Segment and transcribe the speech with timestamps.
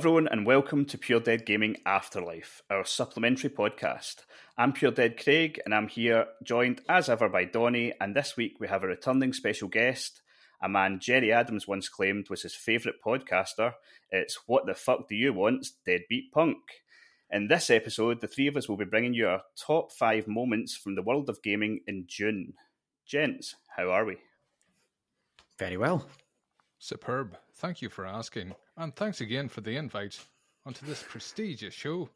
[0.00, 4.24] Hello, everyone, and welcome to Pure Dead Gaming Afterlife, our supplementary podcast.
[4.56, 7.92] I'm Pure Dead Craig, and I'm here joined as ever by Donny.
[8.00, 10.22] And this week we have a returning special guest,
[10.62, 13.74] a man Gerry Adams once claimed was his favourite podcaster.
[14.10, 15.66] It's What the Fuck Do You Want?
[15.84, 16.56] Deadbeat Punk.
[17.30, 20.74] In this episode, the three of us will be bringing you our top five moments
[20.74, 22.54] from the world of gaming in June.
[23.04, 24.16] Gents, how are we?
[25.58, 26.06] Very well.
[26.78, 27.36] Superb.
[27.60, 28.54] Thank you for asking.
[28.78, 30.18] And thanks again for the invite
[30.64, 32.08] onto this prestigious show.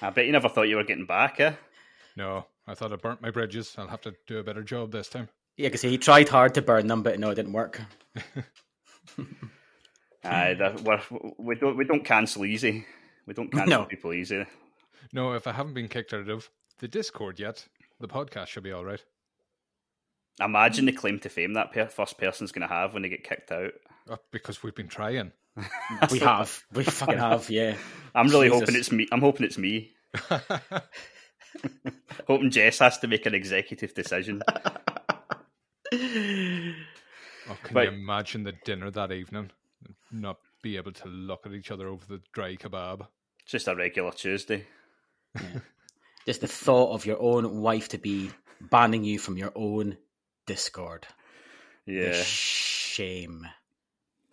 [0.00, 1.52] I bet you never thought you were getting back, eh?
[2.16, 3.74] No, I thought I burnt my bridges.
[3.76, 5.28] I'll have to do a better job this time.
[5.58, 7.80] Yeah, because he tried hard to burn them, but no, it didn't work.
[10.24, 11.00] Aye, that- we're,
[11.38, 12.86] we don't we don't cancel easy.
[13.26, 13.84] We don't cancel No.
[13.84, 14.44] people easy.
[15.12, 17.66] No, if I haven't been kicked out of the Discord yet,
[18.00, 19.04] the podcast should be all right.
[20.40, 23.24] Imagine the claim to fame that per- first person's going to have when they get
[23.24, 23.72] kicked out.
[24.08, 25.32] Uh, because we've been trying.
[26.10, 26.62] We have.
[26.72, 27.76] We fucking have, yeah.
[28.14, 28.60] I'm really Jesus.
[28.60, 29.08] hoping it's me.
[29.10, 29.92] I'm hoping it's me.
[32.26, 34.42] hoping Jess has to make an executive decision.
[37.48, 39.50] Oh, can But- you imagine the dinner that evening?
[40.10, 43.06] Not be able to look at each other over the dry kebab.
[43.46, 44.66] Just a regular Tuesday.
[46.26, 49.96] Just the thought of your own wife to be banning you from your own
[50.46, 51.06] Discord.
[51.86, 52.22] The Yeah.
[52.22, 53.46] shame.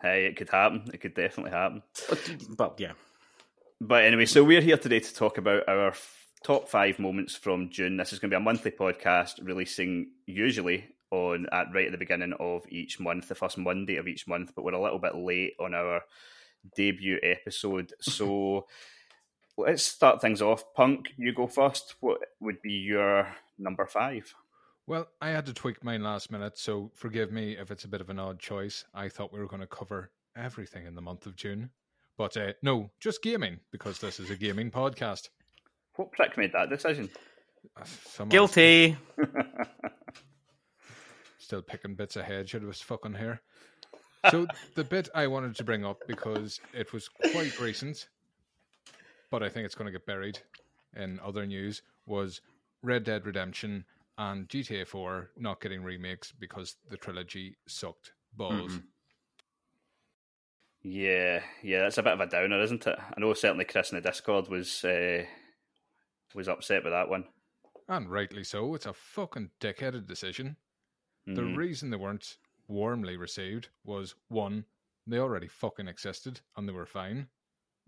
[0.01, 0.89] Hey, it could happen.
[0.93, 1.81] It could definitely happen.
[2.09, 2.93] But, but yeah.
[3.79, 7.69] But anyway, so we're here today to talk about our f- top five moments from
[7.69, 7.97] June.
[7.97, 11.97] This is going to be a monthly podcast, releasing usually on at right at the
[11.97, 14.51] beginning of each month, the first Monday of each month.
[14.55, 16.01] But we're a little bit late on our
[16.75, 18.67] debut episode, so
[19.57, 20.63] let's start things off.
[20.73, 21.95] Punk, you go first.
[21.99, 23.27] What would be your
[23.59, 24.33] number five?
[24.85, 28.01] Well, I had to tweak mine last minute, so forgive me if it's a bit
[28.01, 28.83] of an odd choice.
[28.93, 31.69] I thought we were going to cover everything in the month of June.
[32.17, 35.29] But uh, no, just gaming, because this is a gaming podcast.
[35.95, 37.09] What prick made that decision?
[37.77, 38.97] Uh, Guilty.
[41.37, 43.41] Still picking bits ahead, should have was fucking here.
[44.31, 48.09] So the bit I wanted to bring up, because it was quite recent,
[49.31, 50.39] but I think it's going to get buried
[50.95, 52.41] in other news, was
[52.81, 53.85] Red Dead Redemption
[54.17, 58.79] and GTA 4 not getting remakes because the trilogy sucked balls.
[60.81, 62.99] Yeah, yeah, that's a bit of a downer, isn't it?
[62.99, 65.25] I know certainly Chris in the Discord was uh,
[66.35, 67.25] was upset with that one.
[67.87, 68.75] And rightly so.
[68.75, 70.57] It's a fucking dickheaded decision.
[71.25, 71.55] The Mhm.
[71.55, 72.37] reason they weren't
[72.67, 74.65] warmly received was one,
[75.07, 77.29] they already fucking existed and they were fine.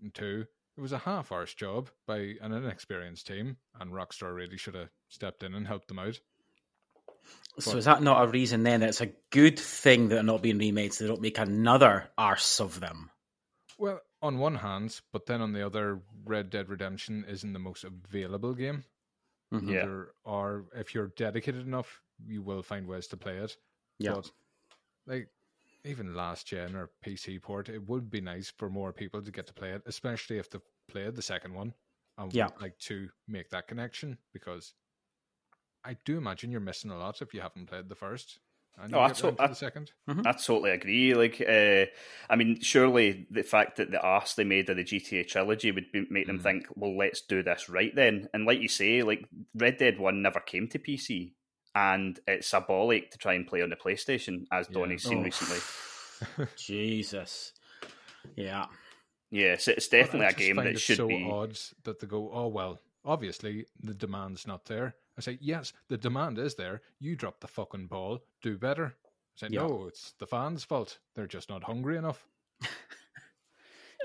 [0.02, 0.48] And two,
[0.78, 4.90] it was a half arsed job by an inexperienced team, and Rockstar really should have
[5.10, 6.20] stepped in and helped them out.
[7.60, 10.42] So is that not a reason then that it's a good thing that they're not
[10.44, 13.10] being remade so they don't make another arse of them?
[13.78, 17.84] Well, on one hand, but then on the other, Red Dead Redemption isn't the most
[17.84, 18.84] available game.
[19.54, 19.70] Mhm.
[19.70, 19.86] Yeah.
[19.86, 23.56] There are, if you're dedicated enough, you will find ways to play it.
[24.00, 24.16] Yeah.
[24.16, 24.32] But
[25.08, 25.30] like
[25.86, 29.48] even last gen or PC port, it would be nice for more people to get
[29.48, 31.74] to play it, especially if they've played the second one
[32.18, 32.48] and Yeah.
[32.48, 34.74] would like to make that connection because
[35.84, 38.40] I do imagine you're missing a lot if you haven't played the first.
[38.78, 39.92] And you that's get round what- to I- the second.
[40.08, 41.14] I totally agree.
[41.14, 41.86] Like, uh,
[42.30, 45.92] I mean, surely the fact that the arse they made of the GTA trilogy would
[45.94, 46.44] be, make them Mhm.
[46.44, 48.28] think, well, let's do this right then.
[48.34, 49.24] And like you say, like
[49.54, 51.36] Red Dead One never came to PC,
[51.76, 54.80] and it's a bollock to try and play on the PlayStation, as Yeah.
[54.80, 55.24] Donny's seen Oh.
[55.24, 56.48] recently.
[56.58, 57.52] Jesus.
[58.36, 58.68] Yeah.
[59.30, 61.28] Yes, it's definitely a game that it should so be.
[61.30, 64.96] odd that they go, oh well, obviously the demand's not there.
[65.18, 66.82] I say, yes, the demand is there.
[67.00, 68.96] You drop the fucking ball, do better.
[68.96, 69.68] I say, Yeah.
[69.68, 71.00] no, it's the fans' fault.
[71.16, 72.26] They're just not hungry enough.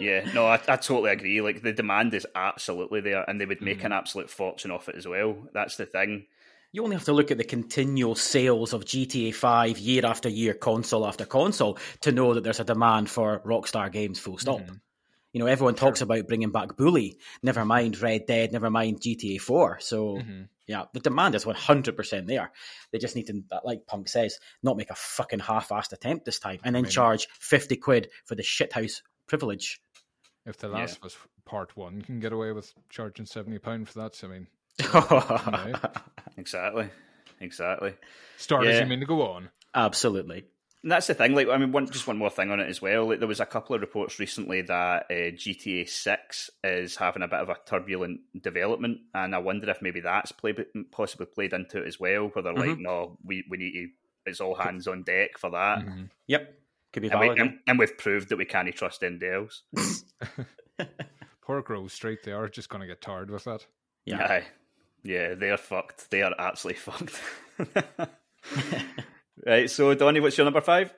[0.01, 1.43] Yeah, no, I, I totally agree.
[1.43, 3.87] Like the demand is absolutely there, and they would make mm-hmm.
[3.87, 5.37] an absolute fortune off it as well.
[5.53, 6.27] That's the thing.
[6.73, 10.55] You only have to look at the continual sales of GTA 5 year after year,
[10.55, 14.61] console after console, to know that there's a demand for Rockstar games, full stop.
[14.61, 14.81] Mhm.
[15.33, 19.39] You know, everyone talks about bringing back Bully, never mind Red Dead, never mind GTA
[19.41, 19.79] 4.
[19.81, 20.49] So, Mhm.
[20.67, 22.53] yeah, the demand is 100% there.
[22.93, 26.39] They just need to, like Punk says, not make a fucking half assed attempt this
[26.39, 29.81] time and then mean- charge 50 quid for the shithouse privilege.
[30.47, 33.99] If The Last of Us Part 1 you can get away with charging £70 for
[34.01, 34.47] that, so, I mean,
[36.37, 36.89] Exactly,
[37.41, 37.95] exactly.
[38.39, 38.81] starters, Yeah.
[38.83, 39.51] you mean to go on?
[39.75, 40.45] Absolutely.
[40.83, 41.35] And that's the thing.
[41.35, 43.07] Like, I mean, one just one more thing on it as well.
[43.09, 47.29] Like, there was a couple of reports recently that uh, GTA Six is having a
[47.29, 51.83] bit of a turbulent development, and I wonder if maybe that's played, possibly played into
[51.83, 52.29] it as well.
[52.29, 53.89] Where they're like, no, we we need to.
[54.25, 55.81] It's all hands on deck for that.
[55.81, 56.09] Mhm.
[56.29, 56.55] Yep.
[56.95, 57.39] Could be And, we, valid.
[57.41, 59.63] and, and we've proved that we can't trust anybody else.
[61.43, 63.67] poor Grove Street, they are just going to get tired with that.
[64.07, 64.23] Yeah.
[64.25, 64.45] Aye.
[65.03, 66.11] Yeah, they're fucked.
[66.11, 67.21] They are absolutely fucked.
[69.47, 70.93] right, so Donny, what's your number five?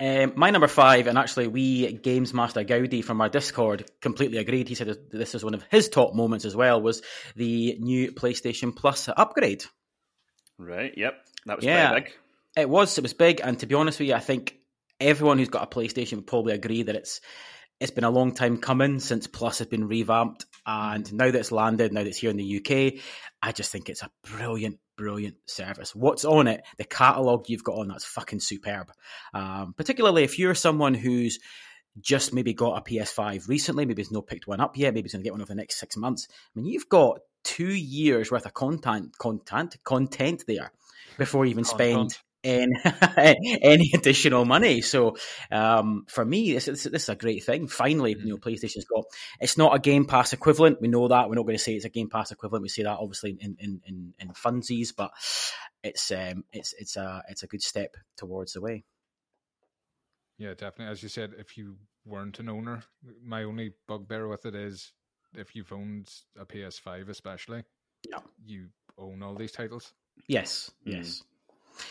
[0.00, 4.68] Um, my number five, and actually, we Games Master Gaudi from our Discord completely agreed.
[4.68, 6.80] He said this is one of his top moments as well.
[6.80, 7.02] Was
[7.34, 9.64] the new PlayStation Plus upgrade?
[10.58, 10.92] Right.
[10.96, 11.14] Yep.
[11.46, 11.90] That was Yeah.
[11.90, 12.12] pretty big.
[12.56, 12.96] It was.
[12.98, 14.56] It was big, and to be honest with you, I think
[15.00, 17.20] everyone who's got a PlayStation would probably agree that it's
[17.80, 21.52] it's been a long time coming since Plus has been revamped, and now that it's
[21.52, 23.00] landed, now that it's here in the UK,
[23.42, 25.94] I just think it's a brilliant, brilliant service.
[25.94, 26.62] What's on it?
[26.76, 28.90] The catalog you've got on that's fucking superb.
[29.32, 31.38] Um, particularly if you're someone who's
[32.00, 35.12] just maybe got a PS5 recently, maybe has not picked one up yet, maybe he's
[35.12, 36.26] going to get one over the next six months.
[36.30, 40.72] I mean, you've got two years worth of content, content, content there
[41.16, 42.18] before you even spend.
[42.44, 42.72] Any,
[43.62, 44.80] any additional money.
[44.80, 45.16] So
[45.50, 47.68] um, for me, this, this, this is a great thing.
[47.68, 49.04] Finally, you know, PlayStation's got.
[49.40, 50.80] It's not a Game Pass equivalent.
[50.80, 51.28] We know that.
[51.28, 52.62] We're not going to say it's a Game Pass equivalent.
[52.62, 55.10] We say that obviously in in in, in funsies, but
[55.82, 58.84] it's um it's it's a it's a good step towards the way.
[60.38, 60.92] Yeah, definitely.
[60.92, 62.82] As you said, if you weren't an owner,
[63.24, 64.92] my only bugbear with it is
[65.34, 66.08] if you've owned
[66.38, 67.64] a PS5, especially,
[68.08, 68.20] Yeah.
[68.46, 69.92] you own all these titles.
[70.28, 71.22] Yes, Mm.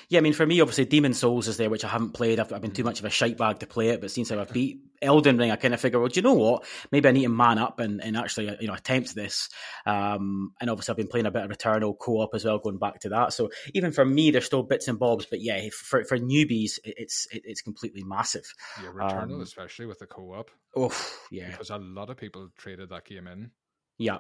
[0.09, 2.39] Yeah, I mean, for me, obviously, Demon's Souls is there, which I haven't played.
[2.39, 4.51] I've, I've been too much of a shite bag to play it, but since I've
[4.51, 6.65] beat Elden Ring, I kind of figure, well, do you know what?
[6.91, 9.49] Maybe I need to man up and, and actually, uh, you know, attempt this.
[9.85, 12.99] Um, and obviously, I've been playing a bit of Returnal co-op as well, going back
[13.01, 13.33] to that.
[13.33, 17.27] So even for me, there's still bits and bobs, but yeah, for for newbies, it's
[17.31, 18.45] it, it's completely massive.
[18.83, 20.91] Yeah, Returnal, Um, especially with the co-op, Oh,
[21.31, 23.51] yeah, because a lot of people traded that game in,
[23.97, 24.19] yeah.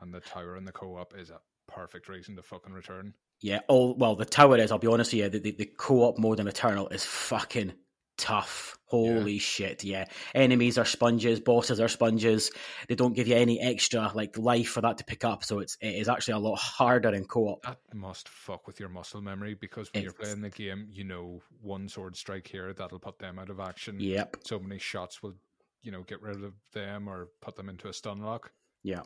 [0.00, 3.14] and the tower and the co-op is a perfect reason to fucking return.
[3.40, 4.72] Yeah, all well, the tower is.
[4.72, 5.28] I'll be honest with you.
[5.28, 7.72] The, the, the co-op mode in Returnal is fucking
[8.16, 8.76] tough.
[8.86, 9.84] Holy shit!
[9.84, 12.50] Yeah, enemies are sponges, bosses are sponges.
[12.88, 15.76] They don't give you any extra like life for that to pick up, so it's
[15.80, 17.62] it is actually a lot harder in co-op.
[17.64, 21.42] That must fuck with your muscle memory because when you're playing the game, you know
[21.60, 24.00] one sword strike here that'll put them out of action.
[24.00, 24.38] Yep.
[24.44, 25.34] So many shots will,
[25.82, 28.50] you know, get rid of them or put them into a stun lock.
[28.82, 29.02] Yeah.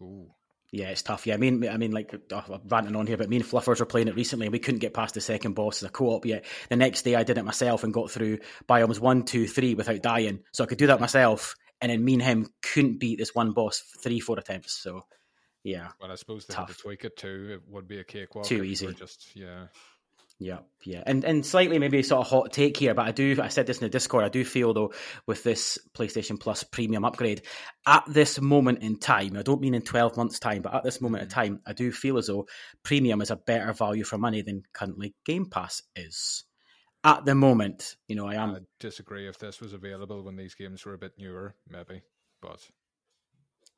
[0.00, 0.32] Ooh.
[0.72, 1.26] Yeah, it's tough.
[1.26, 3.78] Yeah, I mean, I mean, like oh, I'm ranting on here, but me and Fluffers
[3.78, 6.24] were playing it recently, and we couldn't get past the second boss as a co-op
[6.24, 6.46] yet.
[6.70, 10.00] The next day, I did it myself and got through biomes one, two, three without
[10.00, 11.54] dying, so I could do that myself.
[11.82, 14.72] And then me and him couldn't beat this one boss three, four attempts.
[14.72, 15.04] So,
[15.62, 17.48] yeah, Well, I suppose they had to tweak it too.
[17.52, 18.46] It would be a cakewalk.
[18.46, 18.94] Too easy.
[18.94, 19.66] Just yeah.
[20.42, 23.40] Yeah, yeah, and and slightly maybe sort of hot take here, but I do.
[23.40, 24.24] I said this in the Discord.
[24.24, 24.92] I do feel though
[25.26, 27.42] with this PlayStation Plus premium upgrade
[27.86, 29.36] at this moment in time.
[29.36, 31.32] I don't mean in twelve months' time, but at this moment in mm.
[31.32, 32.48] time, I do feel as though
[32.82, 36.44] premium is a better value for money than currently Game Pass is.
[37.04, 38.50] At the moment, you know, I am.
[38.50, 39.28] I disagree.
[39.28, 42.02] If this was available when these games were a bit newer, maybe.
[42.40, 42.68] But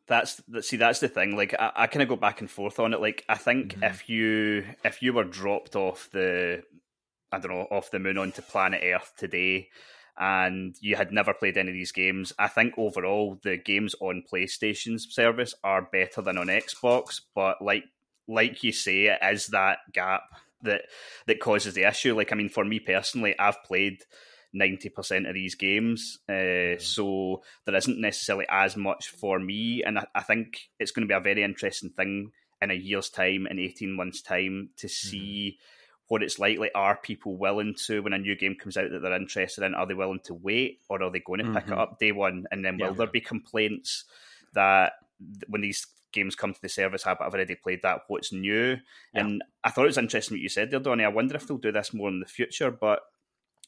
[0.06, 1.36] That's that- see, that's the thing.
[1.36, 3.00] Like, I, I kind of go back and forth on it.
[3.00, 3.90] Like, I think Mhm.
[3.90, 6.62] if you if you were dropped off the,
[7.32, 9.70] I don't know, off the moon onto planet Earth today,
[10.18, 14.22] and you had never played any of these games, I think overall the games on
[14.30, 17.20] PlayStation's service are better than on Xbox.
[17.34, 17.84] But like
[18.28, 20.22] like you say, it is that gap
[20.62, 20.82] that
[21.26, 22.14] that causes the issue.
[22.14, 24.04] Like, I mean, for me personally, I've played.
[24.54, 29.82] 90% of these games, uh, so there isn't necessarily as much for me.
[29.82, 32.30] And I, I think it's going to be a very interesting thing
[32.62, 35.58] in a year's time, in 18 months' time, to see
[36.08, 36.58] what it's like.
[36.58, 39.74] Like, are people willing to, when a new game comes out that they're interested in,
[39.74, 41.78] are they willing to wait or are they going to pick it Mhm.
[41.78, 42.46] up day one?
[42.50, 42.92] And then will Yeah.
[42.92, 44.04] there be complaints
[44.52, 48.02] that th- when these games come to the service, "Ah, but I've already played that,
[48.06, 48.76] what's new?
[49.12, 49.20] Yeah.
[49.20, 51.04] And I thought it was interesting what you said there, Donny.
[51.04, 53.00] I wonder if they'll do this more in the future, but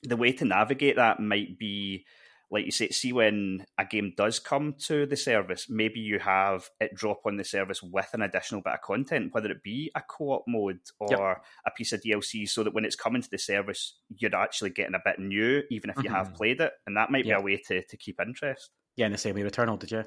[0.06, 2.04] the way to navigate that might be
[2.48, 6.68] like you say see when a game does come to the service maybe you have
[6.80, 10.00] it drop on the service with an additional bit of content whether it be a
[10.08, 11.44] co-op mode or Yep.
[11.66, 14.94] a piece of dlc so that when it's coming to the service you're actually getting
[14.94, 16.36] a bit new even if you have Mhm.
[16.36, 19.18] played it and that might be a way to, to keep interest Yeah, in the
[19.18, 20.04] same way Returnal did you?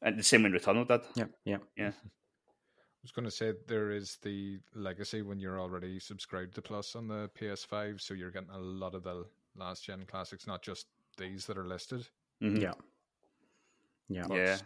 [0.00, 1.88] and the same way returnal did Yeah, yeah.
[1.88, 1.92] I
[3.02, 7.08] was going to say there is the legacy when you're already subscribed to Plus on
[7.08, 9.24] the PS5, so you're getting a lot of the
[9.56, 10.86] last gen classics, not just
[11.18, 12.06] these that are listed.
[12.42, 12.62] Mhm.
[12.62, 12.74] Yeah.
[14.08, 14.26] Yeah.
[14.28, 14.58] But Yeah.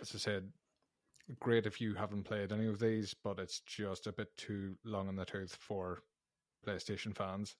[0.00, 0.52] as I said,
[1.38, 5.08] great if you haven't played any of these, but it's just a bit too long
[5.08, 6.02] in the tooth for
[6.66, 7.56] PlayStation fans.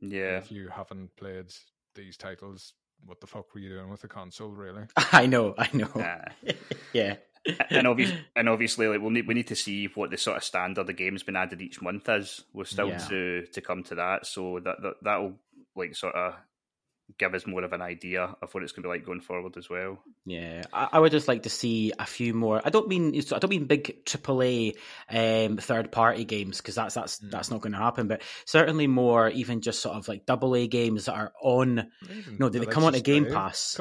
[0.00, 1.52] yeah If you haven't played
[1.94, 4.86] these titles, what the fuck were you doing with the console, really?
[5.12, 5.90] I know, I know.
[5.94, 6.24] Nah.
[6.92, 7.16] yeah.
[7.70, 10.44] and obviously, and obviously, like we'll need we need to see what the sort of
[10.44, 12.44] standard of games been added each month is.
[12.52, 12.98] We're still Yeah.
[12.98, 15.38] to to come to that, so that that that'll
[15.76, 16.34] like sort of
[17.18, 19.56] give us more of an idea of what it's going to be like going forward
[19.56, 19.98] as well.
[20.24, 22.62] Yeah, I, I would just like to see a few more.
[22.64, 24.76] I don't mean I don't mean big AAA
[25.10, 27.30] um, third party games because that's that's mm.
[27.30, 28.08] that's not going to happen.
[28.08, 31.90] But certainly more, even just sort of like double A games that are on.
[32.10, 33.78] Even no, they come on to Game Pass.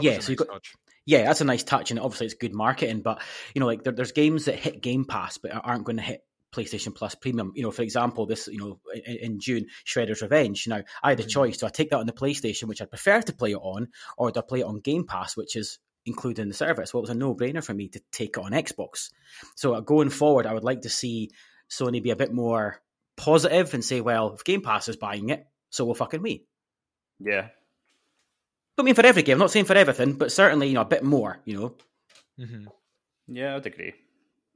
[0.00, 0.48] yeah, so you got.
[0.48, 0.74] Touch.
[1.04, 3.00] Yeah, that's a nice touch, and obviously it's good marketing.
[3.00, 3.20] But
[3.54, 6.24] you know, like there, there's games that hit Game Pass but aren't going to hit
[6.54, 7.52] PlayStation Plus Premium.
[7.56, 10.68] You know, for example, this you know in, in June, Shredder's Revenge.
[10.68, 11.30] Now I had a mm-hmm.
[11.30, 13.88] choice: do I take that on the PlayStation, which I prefer to play it on,
[14.16, 16.92] or do I play it on Game Pass, which is included in the service?
[16.92, 19.10] Well, it was a no-brainer for me to take it on Xbox.
[19.56, 21.30] So uh, going forward, I would like to see
[21.70, 22.80] Sony be a bit more
[23.16, 26.44] positive and say, well, if Game Pass is buying it, so will fucking we.
[27.18, 27.48] Yeah.
[28.78, 30.86] I mean, for every game, I'm not saying for everything, but certainly, you know, a
[30.86, 31.74] bit more, you know.
[32.40, 32.64] Mm-hmm.
[33.28, 33.92] Yeah, I'd agree.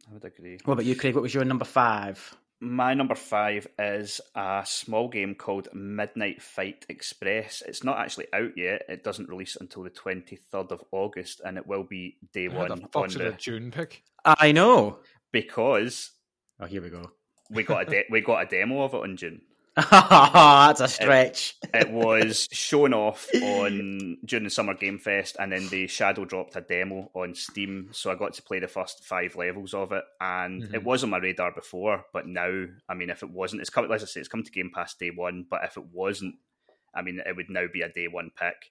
[0.09, 0.59] I would agree.
[0.65, 1.15] What about you, Craig?
[1.15, 2.37] What was your number five?
[2.61, 7.63] My number five is a small game called Midnight Fight Express.
[7.67, 8.83] It's not actually out yet.
[8.89, 12.73] It doesn't release until the 23rd of August, and it will be day How one
[12.73, 14.03] on the June pick.
[14.25, 15.01] I know
[15.33, 16.13] because
[16.59, 17.11] oh, here we go.
[17.51, 19.43] we got a de- we got a demo of it on June.
[19.90, 21.54] That's a stretch.
[21.62, 26.25] It, it, was shown off on during the Summer Game Fest, and then they shadow
[26.25, 27.90] dropped a demo on Steam.
[27.92, 30.75] So I got to play the first five levels of it, and mm-hmm.
[30.75, 32.06] it was on my radar before.
[32.14, 33.90] But now, I mean, if it wasn't, it's come.
[33.92, 35.45] As I say, it's come to Game Pass day one.
[35.49, 36.37] But if it wasn't,
[36.95, 38.71] I mean, it would now be a day one pick.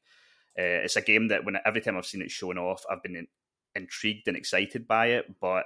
[0.57, 3.15] Uh, it's a game that when every time I've seen it shown off, I've been
[3.15, 3.27] in,
[3.75, 5.65] intrigued and excited by it, but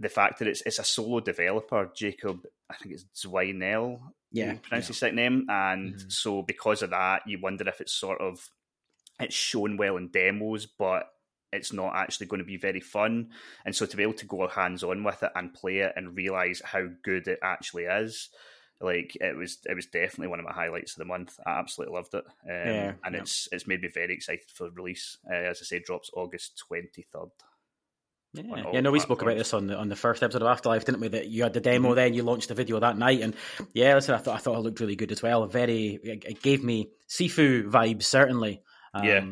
[0.00, 4.00] the fact that it's it's a solo developer, Jacob, I think it's Dzwinel,
[4.30, 4.88] yeah, pronounce yeah.
[4.88, 6.08] his second name, and mm-hmm.
[6.08, 8.48] so because of that, you wonder if it's sort of
[9.18, 11.08] it's shown well in demos, but
[11.52, 13.30] it's not actually going to be very fun.
[13.64, 16.16] And so to be able to go hands on with it and play it and
[16.16, 18.28] realize how good it actually is,
[18.80, 21.40] like it was, it was definitely one of my highlights of the month.
[21.44, 23.20] I absolutely loved it, um, yeah, and yeah.
[23.22, 25.16] it's it's made me very excited for release.
[25.28, 27.30] Uh, as I say, drops August twenty third.
[28.46, 28.80] Yeah, yeah.
[28.80, 31.08] No, we spoke about this on the on the first episode of Afterlife, didn't we?
[31.08, 31.96] That you had the demo, mm-hmm.
[31.96, 33.34] then you launched the video that night, and
[33.72, 35.46] yeah, listen, I thought I thought it looked really good as well.
[35.46, 38.62] Very, it gave me Sifu vibes certainly.
[38.94, 39.24] Um, yeah.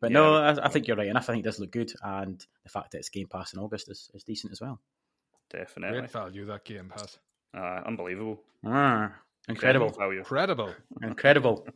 [0.00, 0.14] But yeah.
[0.14, 1.28] no, I, I, think you're right enough.
[1.28, 3.90] I think it does look good, and the fact that it's Game Pass in August
[3.90, 4.80] is, is decent as well.
[5.50, 7.18] Definitely, great value that Game Pass.
[7.56, 9.12] Uh, unbelievable, ah,
[9.48, 11.66] incredible, value, incredible, incredible.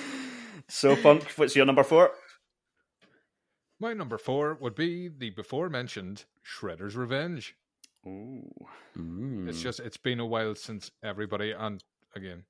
[0.68, 2.12] so, Punk, what's your number four?
[3.80, 7.54] My number four would be the before mentioned Shredder's Revenge.
[8.06, 8.66] Ooh.
[9.48, 11.82] It's just it's been a while since everybody and
[12.14, 12.44] again,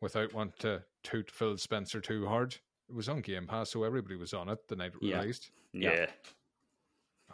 [0.00, 2.56] without wanting to toot Phil Spencer too hard,
[2.88, 5.20] it was on Game Pass, so everybody was on it the night it yeah.
[5.20, 5.50] released.
[5.72, 6.06] Yeah.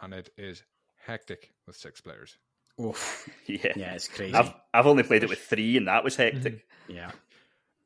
[0.01, 0.63] And it is
[1.05, 2.37] hectic with six players.
[2.81, 3.29] Oof.
[3.47, 3.73] Yeah.
[3.75, 4.33] Yeah, it's crazy.
[4.33, 6.55] I've I've only played it with three and that was hectic.
[6.55, 6.95] Mm-hmm.
[6.95, 7.11] yeah.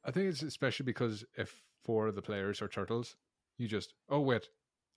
[0.06, 1.54] I think it's especially because if
[1.84, 3.16] four of the players are turtles,
[3.58, 4.48] you just oh wait,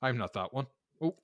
[0.02, 0.66] I'm not that one.
[1.00, 1.14] Oh,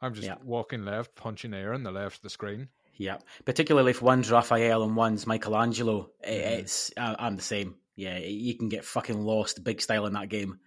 [0.00, 0.36] I'm just yeah.
[0.44, 2.68] walking left, punching air on the left of the screen.
[2.96, 6.10] Yeah, particularly if one's Raphael and one's Michelangelo.
[6.24, 6.60] Mm-hmm.
[6.60, 7.76] It's uh, I'm the same.
[7.96, 10.58] Yeah, you can get fucking lost big style in that game.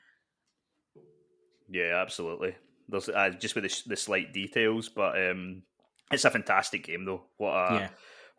[1.69, 2.55] Yeah, absolutely.
[2.89, 5.63] There's uh, just with the, the, slight details, but um,
[6.11, 7.23] it's a fantastic game though.
[7.37, 7.89] What a yeah.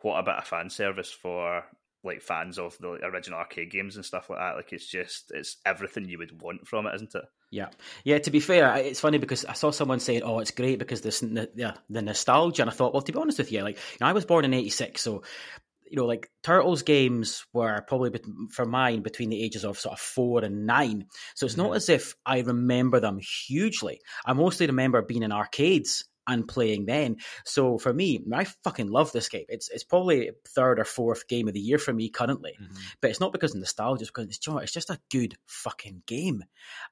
[0.00, 1.64] what a bit of fan service for
[2.04, 4.56] like fans of the original arcade games and stuff like that.
[4.56, 7.24] Like it's just it's everything you would want from it, isn't it?
[7.50, 7.68] Yeah,
[8.04, 8.18] yeah.
[8.18, 11.20] To be fair, it's funny because I saw someone saying, "Oh, it's great because this
[11.20, 14.06] the, the nostalgia," and I thought, well, to be honest with you, like you know,
[14.06, 15.22] I was born in '86, so
[15.90, 20.00] you know, like Turtles games were probably for mine between the ages of sort of
[20.00, 21.06] four and nine.
[21.34, 21.76] So it's not mm-hmm.
[21.76, 24.00] as if I remember them hugely.
[24.24, 27.16] I mostly remember being in arcades and playing then.
[27.44, 29.46] So for me, I fucking love this game.
[29.48, 32.76] It's it's probably third or fourth game of the year for me currently, mm-hmm.
[33.00, 34.02] but it's not because of nostalgia.
[34.02, 36.44] It's because it's, you know, it's just a good fucking game,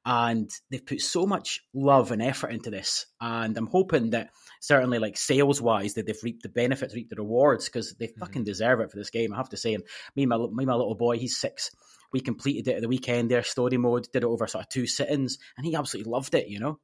[0.04, 3.06] and they've put so much love and effort into this.
[3.20, 7.16] And I'm hoping that certainly, like sales wise, that they've reaped the benefits, reaped the
[7.16, 8.20] rewards because they mm-hmm.
[8.20, 9.32] fucking deserve it for this game.
[9.32, 9.84] I have to say, and
[10.16, 11.70] me, and my me, my little boy, he's six.
[12.12, 13.30] We completed it at the weekend.
[13.30, 16.48] There, story mode, did it over sort of two sittings, and he absolutely loved it.
[16.48, 16.78] You know.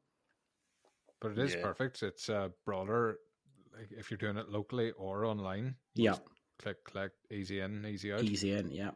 [1.23, 1.63] But it is yeah.
[1.63, 2.03] perfect.
[2.03, 3.17] It's uh, broader
[3.77, 5.77] like if you're doing it locally or online.
[5.95, 6.17] Yeah.
[6.59, 8.23] Click, click, easy in, easy out.
[8.23, 8.91] Easy in, yeah.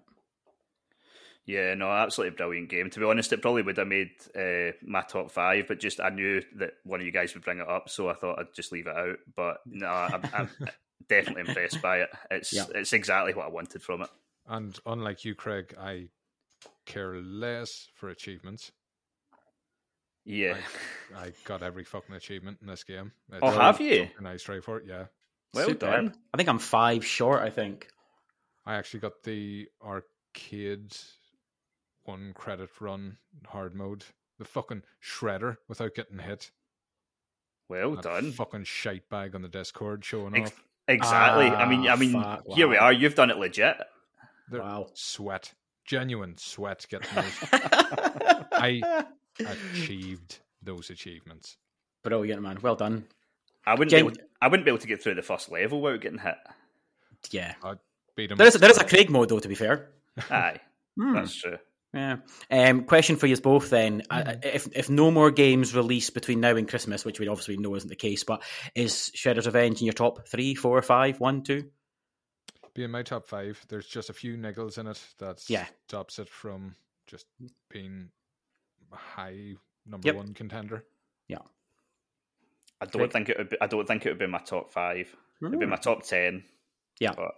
[1.47, 2.91] Yeah, no, absolutely brilliant game.
[2.91, 6.09] To be honest, it probably would have made uh, my top five, but just I
[6.09, 8.73] knew that one of you guys would bring it up, so I thought I'd just
[8.73, 9.19] leave it out.
[9.37, 10.51] But no, I'm, I'm
[11.09, 12.11] definitely impressed by it.
[12.33, 12.67] It's yeah.
[12.75, 14.11] it's exactly what I wanted from it.
[14.49, 16.09] And unlike you, Craig, I
[16.85, 18.73] care less for achievements.
[20.27, 20.57] Yeah,
[21.17, 23.13] I, I, got every fucking achievement in this game.
[23.31, 24.09] It's oh, have you?
[24.21, 25.05] Nice try for it, yeah.
[25.55, 25.79] Well Superb.
[25.91, 26.15] done.
[26.35, 27.43] I think I'm five short.
[27.43, 27.87] I think
[28.67, 30.97] I actually got the arcade
[32.05, 34.05] one credit run hard mode.
[34.39, 36.51] The fucking shredder without getting hit.
[37.69, 38.33] Well That done.
[38.33, 40.65] Fucking shite bag on the Discord showing Ex- off.
[40.89, 41.47] Exactly.
[41.47, 42.93] I mean, Ah, I mean, fuck, here we are.
[42.93, 43.77] You've done it legit.
[44.51, 44.89] There- Wow.
[44.95, 45.55] Sweat.
[45.85, 47.33] Genuine sweat getting those.
[48.53, 49.05] I
[49.41, 51.57] achieved those achievements.
[52.03, 52.59] Brilliant, man.
[52.63, 53.07] Well done.
[53.67, 53.91] I wouldn't.
[53.91, 56.19] Gen- be able, I wouldn't be able to get through the first level without getting
[56.19, 56.37] hit.
[57.31, 57.55] Yeah.
[58.17, 59.91] Beat 'em There is, there is a Craig mode, though, to be fair.
[60.31, 60.61] Aye,
[60.99, 61.15] Hmm.
[61.15, 61.59] that's true.
[61.93, 62.17] Yeah.
[62.51, 64.03] Um, question for you both then.
[64.11, 64.29] Mm-hmm.
[64.29, 67.75] I- If if no more games release between now and Christmas, which we obviously know
[67.75, 68.43] isn't the case, but
[68.75, 71.71] is Shredder's Revenge in your top three, four, five, one, two?
[72.75, 73.59] Be in my top five.
[73.69, 75.67] There's just a few niggles in it that Yeah.
[75.89, 76.77] stops it from
[77.07, 77.25] just
[77.71, 78.16] being a
[78.97, 79.55] high
[79.87, 80.17] number Yep.
[80.17, 80.85] one contender.
[81.29, 81.39] Yeah.
[82.81, 83.13] I don't Craig?
[83.13, 83.51] think it would.
[83.51, 85.15] Be, I don't think it would be my top five.
[85.43, 85.71] It'd be Hmm.
[85.71, 86.45] my top ten.
[87.01, 87.13] Yeah.
[87.17, 87.35] But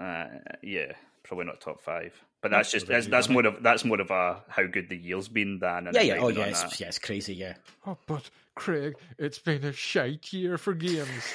[0.00, 0.26] uh,
[0.62, 0.92] yeah,
[1.24, 2.14] probably not top five.
[2.40, 4.96] But Not that's just that's, that's more of that's more of a how good the
[4.96, 6.16] year's been than an Yeah, yeah.
[6.20, 6.44] Oh, yeah.
[6.46, 7.54] It's, yeah, it's crazy, yeah.
[7.84, 11.34] Oh, but Craig, it's been a shite year for games.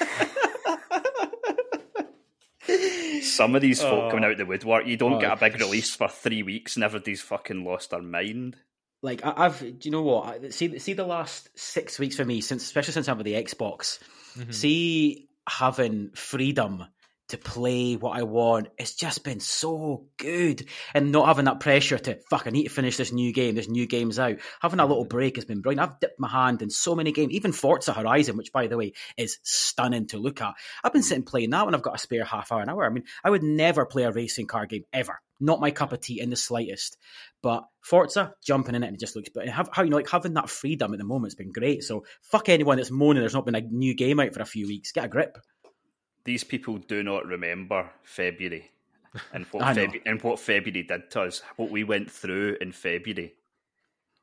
[3.22, 4.30] Some of these folk coming Oh.
[4.30, 7.20] out the woodwork, you don't Oh, get a big release for three weeks, and everybody's
[7.20, 8.56] fucking lost their mind.
[9.04, 10.24] Like I, I've, do you know what?
[10.26, 13.34] I- See, see the last six weeks for me, since especially since I'm with the
[13.34, 13.98] Xbox.
[14.36, 14.52] Mhm.
[14.54, 16.84] See having freedom
[17.28, 18.68] to play what I want.
[18.78, 22.46] It's just been so good, and not having that pressure to fuck.
[22.46, 23.54] I need to finish this new game.
[23.54, 24.36] This new game's out.
[24.60, 25.80] Having a little break has been brilliant.
[25.90, 28.92] I've dipped my hand in so many games, even Forza Horizon, which by the way
[29.16, 30.54] is stunning to look at.
[30.82, 32.84] I've been sitting playing that when I've got a spare half hour an hour.
[32.84, 35.20] I mean, I would never play a racing car game ever.
[35.40, 36.96] Not my cup of tea in the slightest.
[37.42, 39.28] But Forza, jumping in it, and it just looks.
[39.28, 41.82] But have, how you know, like having that freedom at the moment has been great.
[41.82, 43.20] So fuck anyone that's moaning.
[43.20, 44.92] There's not been a new game out for a few weeks.
[44.92, 45.38] Get a grip.
[46.24, 48.70] These people do not remember February
[49.32, 49.74] and what, I.
[49.74, 53.34] Febu- and what February did to us, what we went through in February.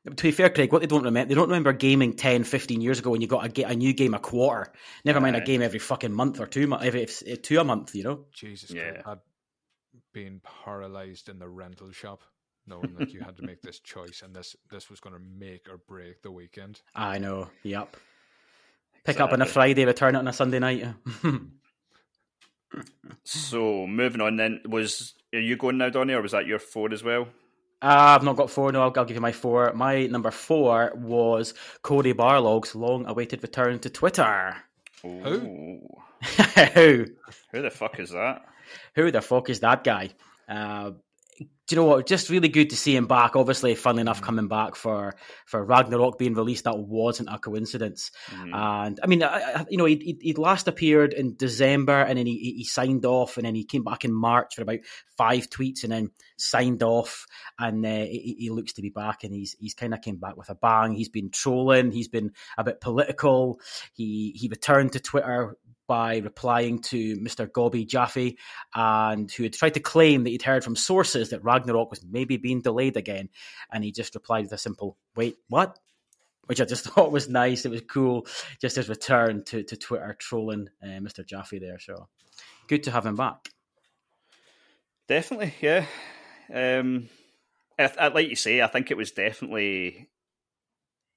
[0.04, 2.98] To be fair, Craig, what they don't remember, they don't remember gaming 10, 15 years
[2.98, 4.72] ago when you got a, ga- a new game a quarter.
[5.04, 7.94] Never mind a game every fucking month or two, every eh, two a month.
[7.94, 8.24] You know.
[8.32, 9.02] Jesus, Yeah.
[9.02, 9.18] Craig,
[10.12, 12.22] had been paralyzed in the rental shop,
[12.66, 15.68] knowing that you had to make this choice, and this this was going to make
[15.68, 16.80] or break the weekend.
[16.94, 17.48] I know.
[17.62, 17.96] Yep.
[19.04, 20.86] Pick up on a Friday, return it on a Sunday night.
[23.24, 26.92] So moving on, then was are you going now, Donny, or was that your four
[26.92, 27.28] as well?
[27.82, 28.70] Uh, I've not got four.
[28.70, 29.72] No, I'll, I'll give you my four.
[29.74, 34.56] My number four was Cory Barlog's long-awaited return to Twitter.
[35.04, 35.80] Ooh.
[36.74, 37.06] Who?
[37.50, 38.42] Who the fuck is that?
[38.94, 40.10] Who the fuck is that guy?
[40.48, 40.92] Uh,
[41.68, 42.06] do you know what?
[42.06, 43.34] Just really good to see him back.
[43.36, 45.14] Obviously, funnily enough, coming back for
[45.46, 48.10] for Ragnarok being released, that wasn't a coincidence.
[48.30, 48.50] Mhm.
[48.54, 52.26] And I mean, I, you know, he'd, he'd- he'd last appeared in December, and then
[52.26, 54.80] he, he he signed off, and then he came back in March for about
[55.16, 57.26] five tweets, and then signed off.
[57.58, 60.36] And uh, he, he looks to be back, and he's he's kind of came back
[60.36, 60.94] with a bang.
[60.94, 63.58] He's been trolling, he's been a bit political.
[63.94, 67.50] He he returned to Twitter by replying to Mr.
[67.50, 68.38] Gobby Jaffe,
[68.74, 72.36] and who had tried to claim that he'd heard from sources that Ragnarok was maybe
[72.36, 73.28] being delayed again,
[73.72, 75.78] and he just replied with a simple "Wait, what?"
[76.46, 77.64] which I just thought was nice.
[77.64, 78.26] It was cool,
[78.60, 81.24] just his return to, to Twitter trolling uh, Mr.
[81.24, 81.78] Jaffe there.
[81.78, 82.08] So
[82.68, 83.48] good to have him back.
[85.08, 85.86] Definitely, yeah.
[86.52, 87.08] Um,
[87.78, 90.08] I, I, like you say, I think it was definitely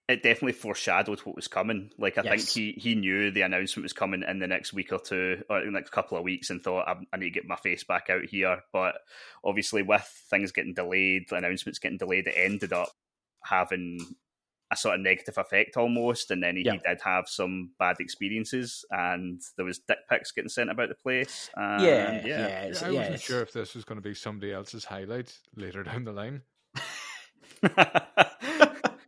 [0.08, 1.89] it definitely foreshadowed what was coming.
[1.98, 5.00] Like I think he he knew the announcement was coming in the next week or
[5.00, 7.48] two, or in the next couple of weeks, and thought I, I need to get
[7.48, 8.62] my face back out here.
[8.72, 8.96] But
[9.44, 12.89] obviously, with things getting delayed, the announcements getting delayed, it ended up
[13.44, 14.00] having
[14.72, 16.32] a sort of negative effect almost.
[16.32, 16.74] And then he, Yeah.
[16.74, 20.96] he did have some bad experiences, and there was dick pics getting sent about the
[20.96, 21.50] place.
[21.56, 22.62] And yeah, yeah, yeah.
[22.65, 25.36] it's- I yeah, wasn't it's- sure if this was going to be somebody else's highlight
[25.56, 26.41] later down the line.